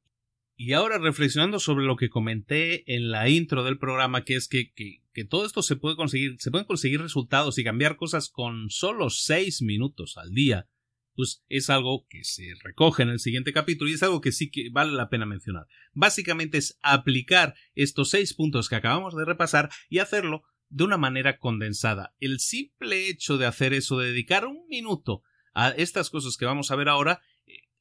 [0.63, 4.71] Y ahora reflexionando sobre lo que comenté en la intro del programa, que es que,
[4.75, 9.09] que, todo esto se puede conseguir, se pueden conseguir resultados y cambiar cosas con solo
[9.09, 10.69] seis minutos al día,
[11.15, 14.51] pues es algo que se recoge en el siguiente capítulo y es algo que sí
[14.51, 15.65] que vale la pena mencionar.
[15.93, 21.39] Básicamente es aplicar estos seis puntos que acabamos de repasar y hacerlo de una manera
[21.39, 22.13] condensada.
[22.19, 25.23] El simple hecho de hacer eso, de dedicar un minuto
[25.55, 27.19] a estas cosas que vamos a ver ahora,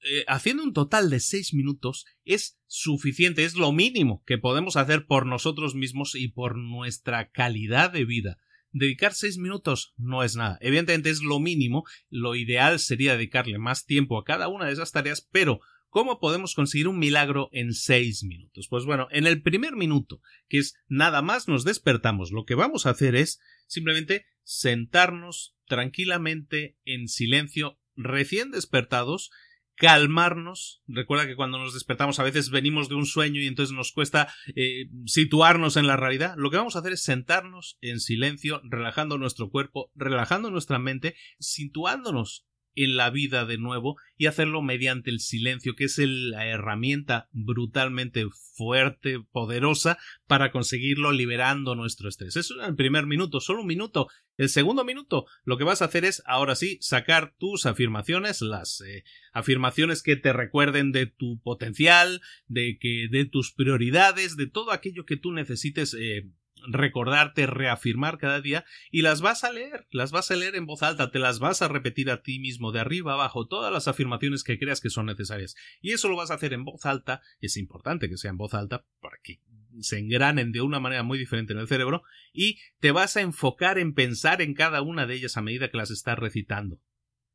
[0.03, 5.07] eh, haciendo un total de seis minutos es suficiente, es lo mínimo que podemos hacer
[5.07, 8.38] por nosotros mismos y por nuestra calidad de vida.
[8.72, 10.59] Dedicar seis minutos no es nada.
[10.61, 11.84] Evidentemente es lo mínimo.
[12.09, 16.55] Lo ideal sería dedicarle más tiempo a cada una de esas tareas, pero ¿Cómo podemos
[16.55, 18.68] conseguir un milagro en seis minutos?
[18.70, 22.86] Pues bueno, en el primer minuto, que es nada más nos despertamos, lo que vamos
[22.86, 29.32] a hacer es simplemente sentarnos tranquilamente en silencio, recién despertados,
[29.81, 30.83] calmarnos.
[30.87, 34.28] Recuerda que cuando nos despertamos a veces venimos de un sueño y entonces nos cuesta
[34.55, 36.35] eh, situarnos en la realidad.
[36.37, 41.16] Lo que vamos a hacer es sentarnos en silencio, relajando nuestro cuerpo, relajando nuestra mente,
[41.39, 47.28] situándonos en la vida de nuevo y hacerlo mediante el silencio, que es la herramienta
[47.32, 52.36] brutalmente fuerte, poderosa para conseguirlo liberando nuestro estrés.
[52.36, 54.08] Eso es el primer minuto, solo un minuto.
[54.36, 58.80] El segundo minuto, lo que vas a hacer es, ahora sí, sacar tus afirmaciones, las
[58.80, 64.72] eh, afirmaciones que te recuerden de tu potencial, de que de tus prioridades, de todo
[64.72, 66.30] aquello que tú necesites eh,
[66.68, 70.82] recordarte, reafirmar cada día y las vas a leer, las vas a leer en voz
[70.82, 74.44] alta, te las vas a repetir a ti mismo de arriba abajo, todas las afirmaciones
[74.44, 75.56] que creas que son necesarias.
[75.80, 78.54] Y eso lo vas a hacer en voz alta, es importante que sea en voz
[78.54, 79.40] alta para que
[79.80, 82.02] se engranen de una manera muy diferente en el cerebro
[82.32, 85.76] y te vas a enfocar en pensar en cada una de ellas a medida que
[85.76, 86.80] las estás recitando.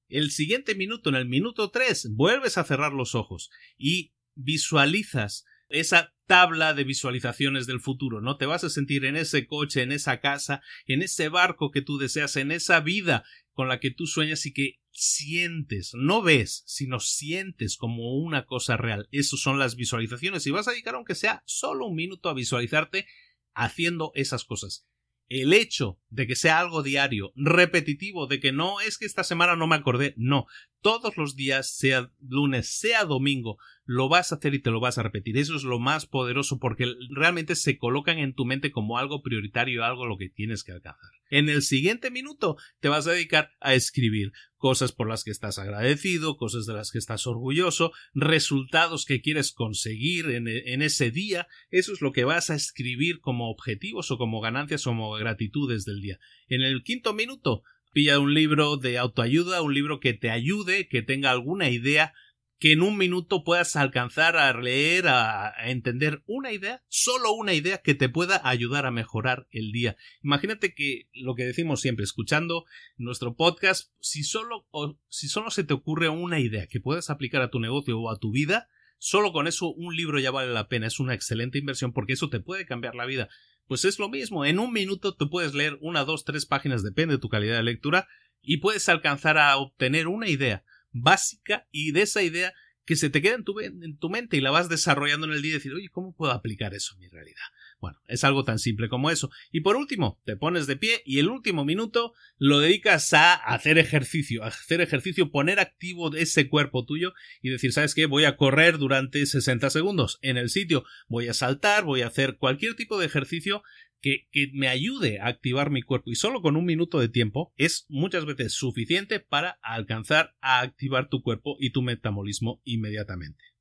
[0.07, 6.13] El siguiente minuto, en el minuto 3, vuelves a cerrar los ojos y visualizas esa
[6.25, 8.37] tabla de visualizaciones del futuro, ¿no?
[8.37, 11.97] Te vas a sentir en ese coche, en esa casa, en ese barco que tú
[11.97, 16.99] deseas, en esa vida con la que tú sueñas y que sientes, no ves, sino
[16.99, 19.07] sientes como una cosa real.
[19.11, 23.07] Esas son las visualizaciones y vas a dedicar aunque sea solo un minuto a visualizarte
[23.53, 24.87] haciendo esas cosas
[25.29, 29.55] el hecho de que sea algo diario, repetitivo, de que no es que esta semana
[29.55, 30.45] no me acordé, no,
[30.81, 34.97] todos los días, sea lunes, sea domingo, lo vas a hacer y te lo vas
[34.97, 35.37] a repetir.
[35.37, 39.85] Eso es lo más poderoso porque realmente se colocan en tu mente como algo prioritario,
[39.85, 41.11] algo lo que tienes que alcanzar.
[41.29, 45.59] En el siguiente minuto te vas a dedicar a escribir cosas por las que estás
[45.59, 51.47] agradecido, cosas de las que estás orgulloso, resultados que quieres conseguir en, en ese día.
[51.69, 55.85] Eso es lo que vas a escribir como objetivos o como ganancias o como gratitudes
[55.85, 56.19] del día.
[56.47, 57.63] En el quinto minuto
[57.95, 62.13] pilla un libro de autoayuda, un libro que te ayude, que tenga alguna idea
[62.59, 67.79] que en un minuto puedas alcanzar a leer, a, entender una idea, solo una idea
[67.79, 69.97] que te pueda ayudar a mejorar el día.
[70.23, 72.65] Imagínate que lo que decimos siempre, escuchando
[72.97, 74.67] nuestro podcast, si solo,
[75.09, 78.19] si solo se te ocurre una idea que puedas aplicar a tu negocio o a
[78.19, 81.91] tu vida, solo con eso un libro ya vale la pena, es una excelente inversión
[81.91, 83.27] porque eso te puede cambiar la vida.
[83.67, 87.15] Pues es lo mismo, en un minuto tú puedes leer una, dos, tres páginas, depende
[87.15, 88.07] de tu calidad de lectura,
[88.41, 90.63] y puedes alcanzar a obtener una idea
[90.95, 92.53] básica y de esa idea
[92.85, 95.41] que se te queda en tu, en tu mente y la vas desarrollando en el
[95.41, 97.45] día y decir, oye, ¿cómo puedo aplicar eso en mi realidad?
[97.85, 99.29] Bueno, es algo tan simple como eso.
[99.51, 103.77] Y por último, te pones de pie y el último minuto lo dedicas a hacer
[103.77, 107.13] ejercicio, a hacer ejercicio, poner activo ese cuerpo tuyo
[107.43, 108.07] y decir, ¿sabes qué?
[108.07, 112.37] Voy a correr durante 60 segundos en el sitio, voy a saltar, voy a hacer
[112.37, 113.61] cualquier tipo de ejercicio
[114.01, 117.85] que, me ayude a activar mi cuerpo y solo con un minuto de tiempo es
[117.87, 123.54] muchas veces suficiente para alcanzar a activar tu cuerpo y tu metabolismo inmediatamente.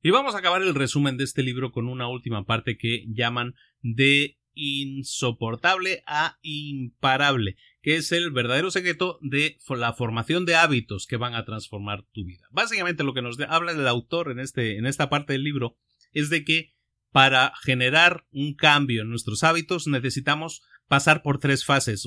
[0.00, 3.54] Y vamos a acabar el resumen de este libro con una última parte que llaman
[3.82, 11.16] de insoportable a imparable, que es el verdadero secreto de la formación de hábitos que
[11.16, 12.46] van a transformar tu vida.
[12.50, 15.76] Básicamente lo que nos habla el autor en, este, en esta parte del libro
[16.12, 16.74] es de que
[17.10, 22.04] para generar un cambio en nuestros hábitos necesitamos pasar por tres fases.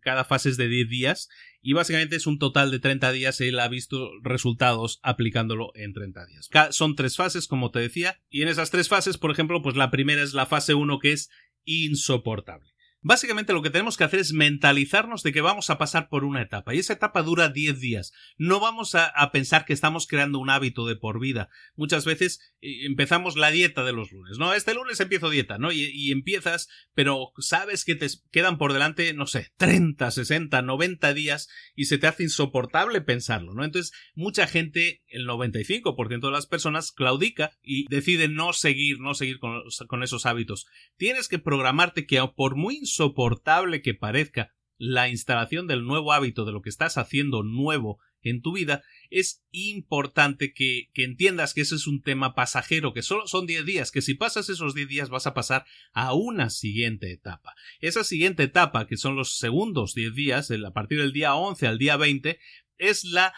[0.00, 1.28] Cada fase es de 10 días
[1.60, 3.40] y básicamente es un total de 30 días.
[3.40, 6.48] Él ha visto resultados aplicándolo en 30 días.
[6.70, 9.90] Son tres fases, como te decía, y en esas tres fases, por ejemplo, pues la
[9.90, 11.30] primera es la fase 1 que es
[11.64, 12.70] insoportable.
[13.00, 16.42] Básicamente lo que tenemos que hacer es mentalizarnos de que vamos a pasar por una
[16.42, 18.12] etapa y esa etapa dura 10 días.
[18.38, 21.48] No vamos a, pensar que estamos creando un hábito de por vida.
[21.76, 24.52] Muchas veces eh, empezamos la dieta de los lunes, ¿no?
[24.52, 25.70] Este lunes empiezo dieta, ¿no?
[25.70, 31.48] Y, empiezas, pero sabes que te quedan por delante, no sé, 30, 60, 90 días
[31.76, 33.64] y se te hace insoportable pensarlo, ¿no?
[33.64, 39.38] Entonces, mucha gente, el 95% de las personas, claudica y decide no seguir, no seguir
[39.38, 40.66] con, con esos hábitos.
[40.96, 46.52] Tienes que programarte que por muy insoportable que parezca la instalación del nuevo hábito de
[46.52, 51.86] lo que estás haciendo nuevo en tu vida, es importante que, entiendas que ese es
[51.86, 55.26] un tema pasajero, que solo son 10 días, que si pasas esos 10 días vas
[55.26, 57.54] a pasar a una siguiente etapa.
[57.80, 61.78] Esa siguiente etapa, que son los segundos 10 días, a partir del día 11 al
[61.78, 62.38] día 20,
[62.78, 63.34] es la,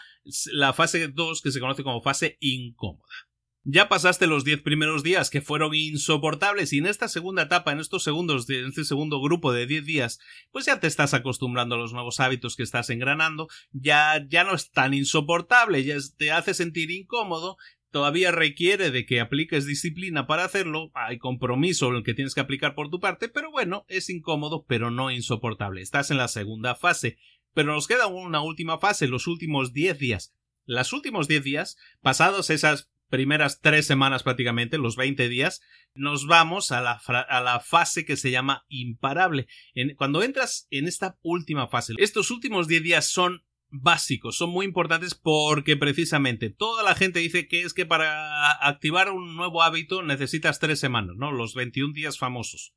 [0.51, 3.30] la fase 2 que se conoce como fase incómoda.
[3.63, 7.79] Ya pasaste los 10 primeros días que fueron insoportables y en esta segunda etapa, en
[7.79, 10.19] estos segundos, en este segundo grupo de 10 días,
[10.51, 14.55] pues ya te estás acostumbrando a los nuevos hábitos que estás engranando, ya, ya no
[14.55, 17.57] es tan insoportable, ya te hace sentir incómodo,
[17.91, 22.41] todavía requiere de que apliques disciplina para hacerlo, hay compromiso en el que tienes que
[22.41, 25.83] aplicar por tu parte, pero bueno, es incómodo, pero no insoportable.
[25.83, 27.19] Estás en la segunda fase,
[27.53, 30.33] pero nos queda una última fase, los últimos 10 días.
[30.65, 35.61] Los últimos 10 días, pasados esas primeras tres semanas prácticamente, los 20 días,
[35.93, 39.47] nos vamos a la, a la fase que se llama imparable.
[39.97, 45.15] cuando entras en esta última fase, estos últimos 10 días son básicos, son muy importantes
[45.15, 50.59] porque precisamente toda la gente dice que es que para activar un nuevo hábito necesitas
[50.59, 51.31] tres semanas, ¿no?
[51.31, 52.73] Los 21 días famosos.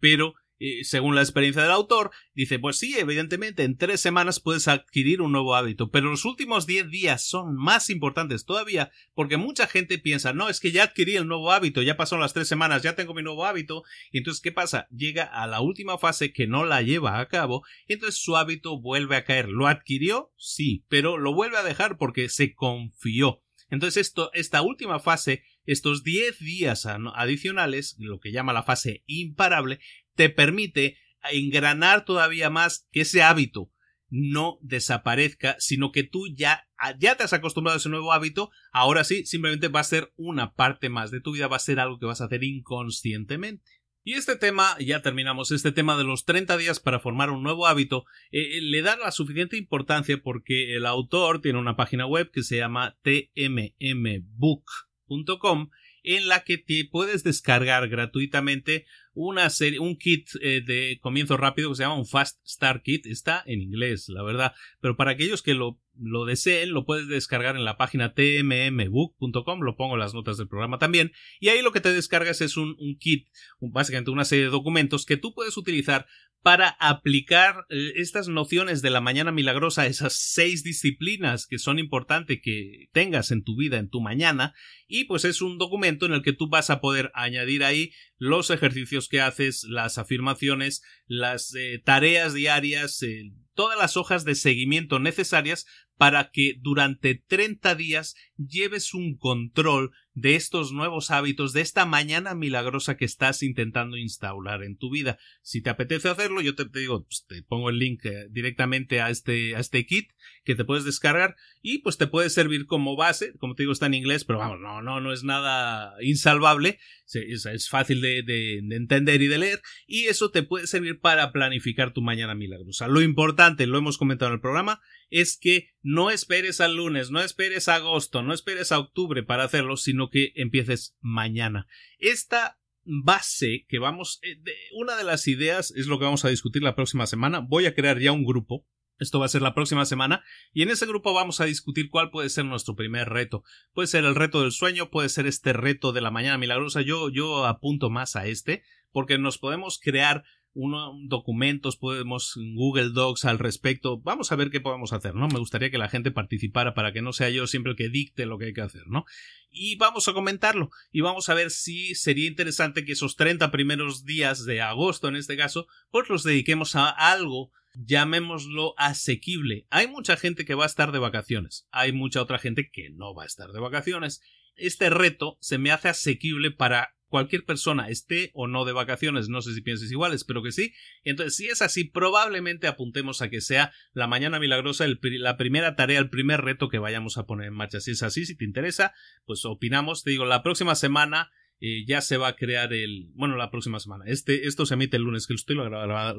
[0.00, 0.34] Pero
[0.82, 5.32] según la experiencia del autor, dice, pues sí, evidentemente, en tres semanas puedes adquirir un
[5.32, 10.32] nuevo hábito, pero los últimos diez días son más importantes todavía porque mucha gente piensa,
[10.32, 13.14] no, es que ya adquirí el nuevo hábito, ya pasaron las tres semanas, ya tengo
[13.14, 14.86] mi nuevo hábito, y entonces, ¿qué pasa?
[14.90, 18.80] Llega a la última fase que no la lleva a cabo, y entonces su hábito
[18.80, 19.48] vuelve a caer.
[19.48, 20.32] ¿Lo adquirió?
[20.36, 23.42] Sí, pero lo vuelve a dejar porque se confió.
[23.70, 29.80] Entonces, esto, esta última fase, estos 10 días adicionales, lo que llama la fase imparable,
[30.14, 30.98] te permite
[31.32, 33.70] engranar todavía más que ese hábito
[34.16, 39.02] no desaparezca, sino que tú ya, ya te has acostumbrado a ese nuevo hábito, ahora
[39.02, 41.98] sí, simplemente va a ser una parte más de tu vida, va a ser algo
[41.98, 43.64] que vas a hacer inconscientemente.
[44.06, 47.66] Y este tema, ya terminamos, este tema de los 30 días para formar un nuevo
[47.66, 52.30] hábito, eh, eh, le da la suficiente importancia porque el autor tiene una página web
[52.30, 55.70] que se llama tmmbook.com
[56.04, 58.84] en la que te puedes descargar gratuitamente
[59.14, 63.06] una serie, un kit eh, de comienzo rápido que se llama un Fast Start Kit.
[63.06, 64.54] Está en inglés, la verdad.
[64.80, 69.60] Pero para aquellos que lo, lo deseen, lo puedes descargar en la página tmmbook.com.
[69.60, 71.12] Lo pongo en las notas del programa también.
[71.40, 73.28] Y ahí lo que te descargas es un, un kit,
[73.60, 76.06] básicamente una serie de documentos que tú puedes utilizar
[76.44, 82.38] para aplicar eh, estas nociones de la mañana milagrosa, esas seis disciplinas que son importantes
[82.42, 84.52] que tengas en tu vida, en tu mañana,
[84.86, 88.50] y pues es un documento en el que tú vas a poder añadir ahí los
[88.50, 94.98] ejercicios que haces, las afirmaciones, las eh, tareas diarias, eh, todas las hojas de seguimiento
[94.98, 101.84] necesarias para que durante 30 días lleves un control de estos nuevos hábitos, de esta
[101.86, 105.18] mañana milagrosa que estás intentando instaurar en tu vida.
[105.42, 109.10] Si te apetece hacerlo, yo te, digo, pues, te pongo el link eh, directamente a
[109.10, 110.10] este, a este kit
[110.44, 113.86] que te puedes descargar y pues te puede servir como base, como te digo está
[113.86, 116.78] en inglés, pero vamos, no, no, no es nada insalvable,
[117.12, 121.92] es, fácil de, de, entender y de leer y eso te puede servir para planificar
[121.92, 122.86] tu mañana milagrosa.
[122.88, 124.80] Lo importante, lo hemos comentado en el programa,
[125.10, 129.44] es que no esperes al lunes, no esperes a agosto, no esperes a octubre para
[129.44, 131.66] hacerlo, sino que empieces mañana.
[131.98, 134.36] Esta base que vamos, eh,
[134.76, 137.40] una de las ideas es lo que vamos a discutir la próxima semana.
[137.40, 138.66] Voy a crear ya un grupo
[138.98, 142.10] esto va a ser la próxima semana y en ese grupo vamos a discutir cuál
[142.10, 143.42] puede ser nuestro primer reto.
[143.72, 146.80] Puede ser el reto del sueño, puede ser este reto de la mañana milagrosa.
[146.80, 150.24] Yo, yo apunto más a este porque nos podemos crear
[150.54, 154.00] documentos, podemos Google Docs al respecto.
[154.00, 155.28] Vamos a ver qué podemos hacer, ¿no?
[155.28, 158.26] Me gustaría que la gente participara para que no sea yo siempre el que dicte
[158.26, 159.04] lo que hay que hacer, ¿no?
[159.50, 164.04] Y vamos a comentarlo y vamos a ver si sería interesante que esos 30 primeros
[164.04, 169.66] días de agosto, en este caso, pues los dediquemos a algo llamémoslo asequible.
[169.70, 173.14] Hay mucha gente que va a estar de vacaciones, hay mucha otra gente que no
[173.14, 174.22] va a estar de vacaciones.
[174.56, 179.42] Este reto se me hace asequible para cualquier persona esté o no de vacaciones, no
[179.42, 180.72] sé si pienses igual, espero que sí.
[181.04, 185.98] Entonces, si es así, probablemente apuntemos a que sea la mañana milagrosa la primera tarea,
[185.98, 187.80] el primer reto que vayamos a poner en marcha.
[187.80, 188.92] Si es así, si te interesa,
[189.24, 190.02] pues opinamos.
[190.02, 191.30] Te digo, la próxima semana
[191.60, 193.10] eh, ya se va a crear el.
[193.14, 194.04] Bueno, la próxima semana.
[194.06, 195.56] Este, esto se emite el lunes, que lo estoy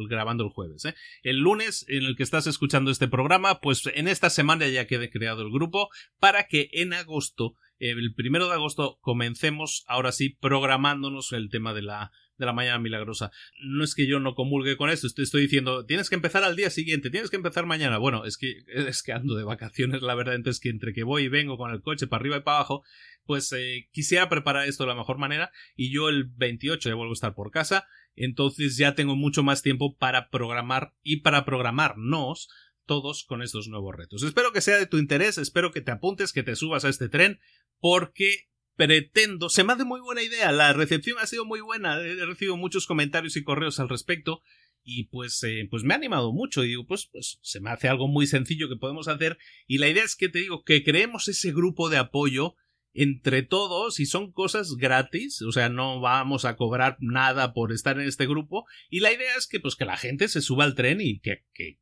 [0.08, 0.86] grabando el jueves.
[0.86, 0.96] ¿eh?
[1.24, 5.10] El lunes en el que estás escuchando este programa, pues en esta semana ya quede
[5.10, 11.34] creado el grupo para que en agosto el primero de agosto comencemos ahora sí programándonos
[11.34, 13.32] el tema de la de la mañana milagrosa.
[13.64, 16.70] No es que yo no comulgue con esto, estoy, diciendo, tienes que empezar al día
[16.70, 17.98] siguiente, tienes que empezar mañana.
[17.98, 21.24] Bueno, es que es que ando de vacaciones, la verdad, entonces que entre que voy
[21.24, 22.84] y vengo con el coche para arriba y para abajo,
[23.26, 27.14] pues eh, quisiera preparar esto de la mejor manera y yo el 28 ya vuelvo
[27.14, 32.50] a estar por casa, entonces ya tengo mucho más tiempo para programar y para programarnos
[32.86, 34.22] todos con estos nuevos retos.
[34.22, 37.10] Espero que sea de tu interés, espero que te apuntes, que te subas a este
[37.10, 37.40] tren,
[37.80, 42.26] porque pretendo, se me hace muy buena idea, la recepción ha sido muy buena, he
[42.26, 44.42] recibido muchos comentarios y correos al respecto
[44.84, 47.88] y pues, eh, pues me ha animado mucho y digo, pues, pues se me hace
[47.88, 51.28] algo muy sencillo que podemos hacer y la idea es que te digo que creemos
[51.28, 52.56] ese grupo de apoyo
[52.94, 58.00] entre todos y son cosas gratis, o sea, no vamos a cobrar nada por estar
[58.00, 60.76] en este grupo y la idea es que pues que la gente se suba al
[60.76, 61.80] tren y que, que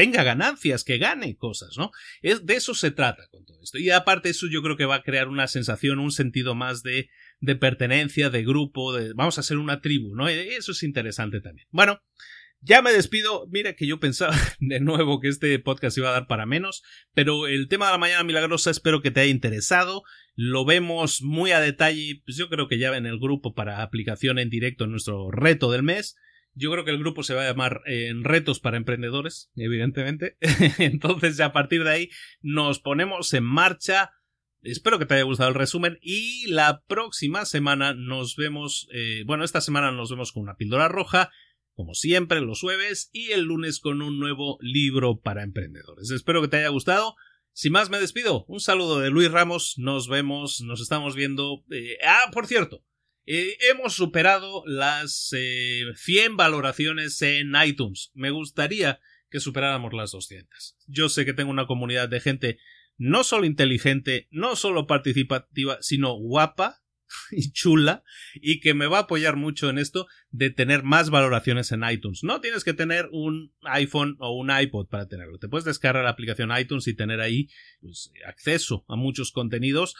[0.00, 1.90] tenga ganancias, que gane cosas, ¿no?
[2.22, 3.76] Es, de eso se trata con todo esto.
[3.76, 7.10] Y aparte eso yo creo que va a crear una sensación, un sentido más de,
[7.40, 10.26] de pertenencia, de grupo, de vamos a ser una tribu, ¿no?
[10.26, 11.68] Eso es interesante también.
[11.70, 12.00] Bueno,
[12.62, 13.46] ya me despido.
[13.50, 16.82] Mira que yo pensaba de nuevo que este podcast iba a dar para menos,
[17.12, 20.02] pero el tema de la mañana milagrosa espero que te haya interesado.
[20.34, 24.38] Lo vemos muy a detalle, pues yo creo que ya en el grupo para aplicación
[24.38, 26.16] en directo en nuestro reto del mes.
[26.54, 30.36] Yo creo que el grupo se va a llamar en Retos para Emprendedores, evidentemente.
[30.78, 34.10] Entonces, a partir de ahí, nos ponemos en marcha.
[34.62, 39.44] Espero que te haya gustado el resumen y la próxima semana nos vemos, eh, bueno,
[39.44, 41.30] esta semana nos vemos con una píldora roja,
[41.74, 46.10] como siempre, los jueves y el lunes con un nuevo libro para emprendedores.
[46.10, 47.16] Espero que te haya gustado.
[47.52, 48.44] Sin más, me despido.
[48.48, 49.74] Un saludo de Luis Ramos.
[49.78, 51.64] Nos vemos, nos estamos viendo.
[51.70, 52.84] Eh, ah, por cierto,
[53.32, 58.10] eh, hemos superado las 100 eh, valoraciones en iTunes.
[58.12, 58.98] Me gustaría
[59.30, 60.76] que superáramos las 200.
[60.88, 62.58] Yo sé que tengo una comunidad de gente
[62.96, 66.82] no solo inteligente, no solo participativa, sino guapa
[67.30, 68.02] y chula
[68.34, 72.24] y que me va a apoyar mucho en esto de tener más valoraciones en iTunes.
[72.24, 75.38] No tienes que tener un iPhone o un iPod para tenerlo.
[75.38, 77.48] Te puedes descargar la aplicación iTunes y tener ahí
[77.80, 79.94] pues, acceso a muchos contenidos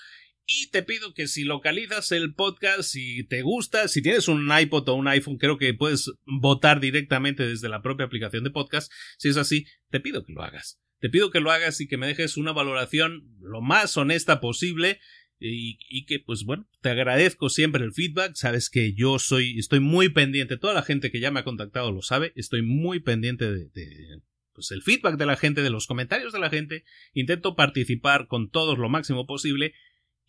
[0.52, 4.88] y te pido que si localizas el podcast, si te gusta, si tienes un iPod
[4.88, 8.90] o un iPhone, creo que puedes votar directamente desde la propia aplicación de podcast.
[9.16, 10.80] Si es así, te pido que lo hagas.
[10.98, 14.98] Te pido que lo hagas y que me dejes una valoración lo más honesta posible.
[15.42, 18.34] Y, que, pues bueno, te agradezco siempre el feedback.
[18.34, 20.58] Sabes que yo soy, estoy muy pendiente.
[20.58, 22.32] Toda la gente que ya me ha contactado lo sabe.
[22.34, 24.20] Estoy muy pendiente de, de
[24.52, 26.84] pues el feedback de la gente, de los comentarios de la gente.
[27.14, 29.72] Intento participar con todos lo máximo posible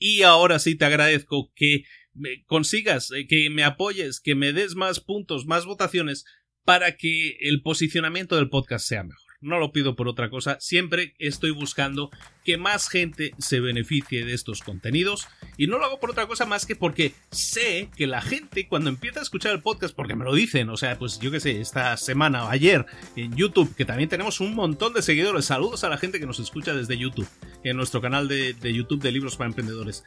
[0.01, 1.83] y ahora sí te agradezco que
[2.13, 6.25] me consigas, eh, que me apoyes, que me des más puntos, más votaciones
[6.65, 11.15] para que el posicionamiento del podcast sea mejor no lo pido por otra cosa, siempre
[11.19, 12.09] estoy buscando
[12.45, 15.27] que más gente se beneficie de estos contenidos
[15.57, 18.89] y no lo hago por otra cosa más que porque sé que la gente cuando
[18.89, 21.59] empieza a escuchar el podcast, porque me lo dicen, o sea, pues yo que sé,
[21.59, 22.85] esta semana o ayer
[23.15, 26.39] en YouTube, que también tenemos un montón de seguidores, saludos a la gente que nos
[26.39, 27.27] escucha desde YouTube,
[27.63, 30.03] en nuestro canal de, de YouTube de libros para emprendedores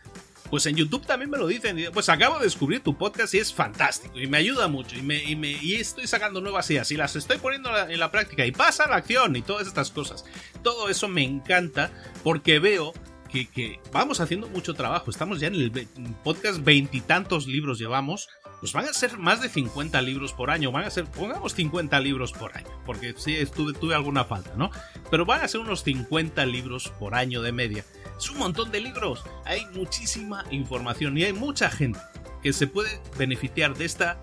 [0.51, 1.79] pues en YouTube también me lo dicen.
[1.93, 5.23] Pues acabo de descubrir tu podcast y es fantástico y me ayuda mucho y me,
[5.53, 8.97] y estoy sacando nuevas ideas y las estoy poniendo en la práctica y pasa la
[8.97, 10.25] acción y todas estas cosas.
[10.63, 11.91] Todo eso me encanta
[12.23, 12.93] porque veo
[13.31, 15.11] que, que vamos haciendo mucho trabajo.
[15.11, 15.89] Estamos ya en el
[16.23, 18.29] podcast veintitantos libros llevamos
[18.65, 22.01] pues van a ser más de 50 libros por año, van a ser, pongamos 50
[22.01, 24.71] libros por año, porque sí, tuve, tuve alguna falta, ¿no?
[25.11, 27.85] Pero van a ser unos 50 libros por año de media.
[28.19, 32.01] Es un montón de libros, hay muchísima información y hay mucha gente
[32.43, 34.19] que se puede beneficiar de esta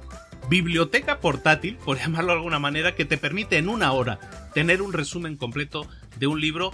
[0.49, 4.19] biblioteca portátil, por llamarlo de alguna manera, que te permite en una hora
[4.53, 5.87] tener un resumen completo
[6.19, 6.71] de un libro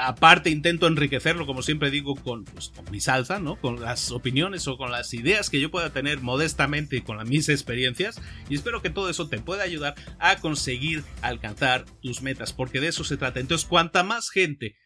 [0.00, 3.56] aparte intento enriquecerlo, como siempre digo, con, pues, con, mi salsa, ¿no?
[3.56, 7.48] Con las opiniones o con las ideas que yo pueda tener modestamente con las mis
[7.48, 8.20] experiencias.
[8.48, 12.88] Y espero que todo eso te pueda ayudar a conseguir alcanzar tus metas, porque de
[12.88, 13.40] eso se trata.
[13.40, 14.76] Entonces, cuanta más gente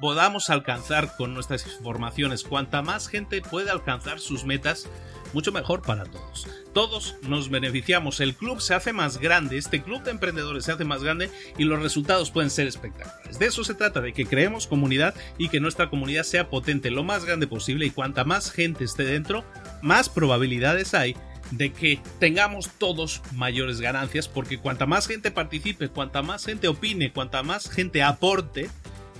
[0.00, 4.88] podamos alcanzar con nuestras informaciones, cuanta más gente puede alcanzar sus metas,
[5.32, 6.46] mucho mejor para todos.
[6.72, 10.84] Todos nos beneficiamos, el club se hace más grande, este club de emprendedores se hace
[10.84, 13.38] más grande y los resultados pueden ser espectaculares.
[13.38, 17.04] De eso se trata, de que creemos comunidad y que nuestra comunidad sea potente lo
[17.04, 19.44] más grande posible y cuanta más gente esté dentro,
[19.82, 21.16] más probabilidades hay
[21.50, 27.12] de que tengamos todos mayores ganancias, porque cuanta más gente participe, cuanta más gente opine,
[27.12, 28.70] cuanta más gente aporte,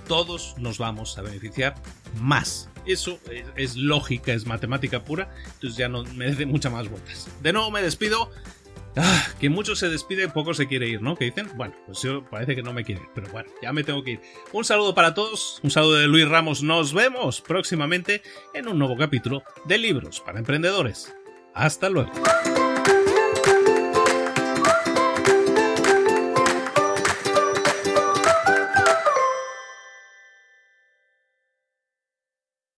[0.07, 1.75] todos nos vamos a beneficiar
[2.19, 2.69] más.
[2.85, 3.19] Eso
[3.55, 7.27] es, lógica, es matemática pura, entonces ya no merece muchas más vueltas.
[7.41, 8.31] De nuevo me despido.
[8.97, 11.17] Ah, que mucho se despide, poco se quiere ir, ¿no?
[11.17, 11.49] ¿Qué dicen?
[11.57, 12.01] Bueno, pues
[12.31, 14.21] parece que no me quiere ir, pero bueno, ya me tengo que ir.
[14.53, 18.21] Un saludo para todos, un saludo de Luis Ramos, nos vemos próximamente
[18.53, 21.13] en un nuevo capítulo de Libros para Emprendedores.
[21.53, 22.11] Hasta luego.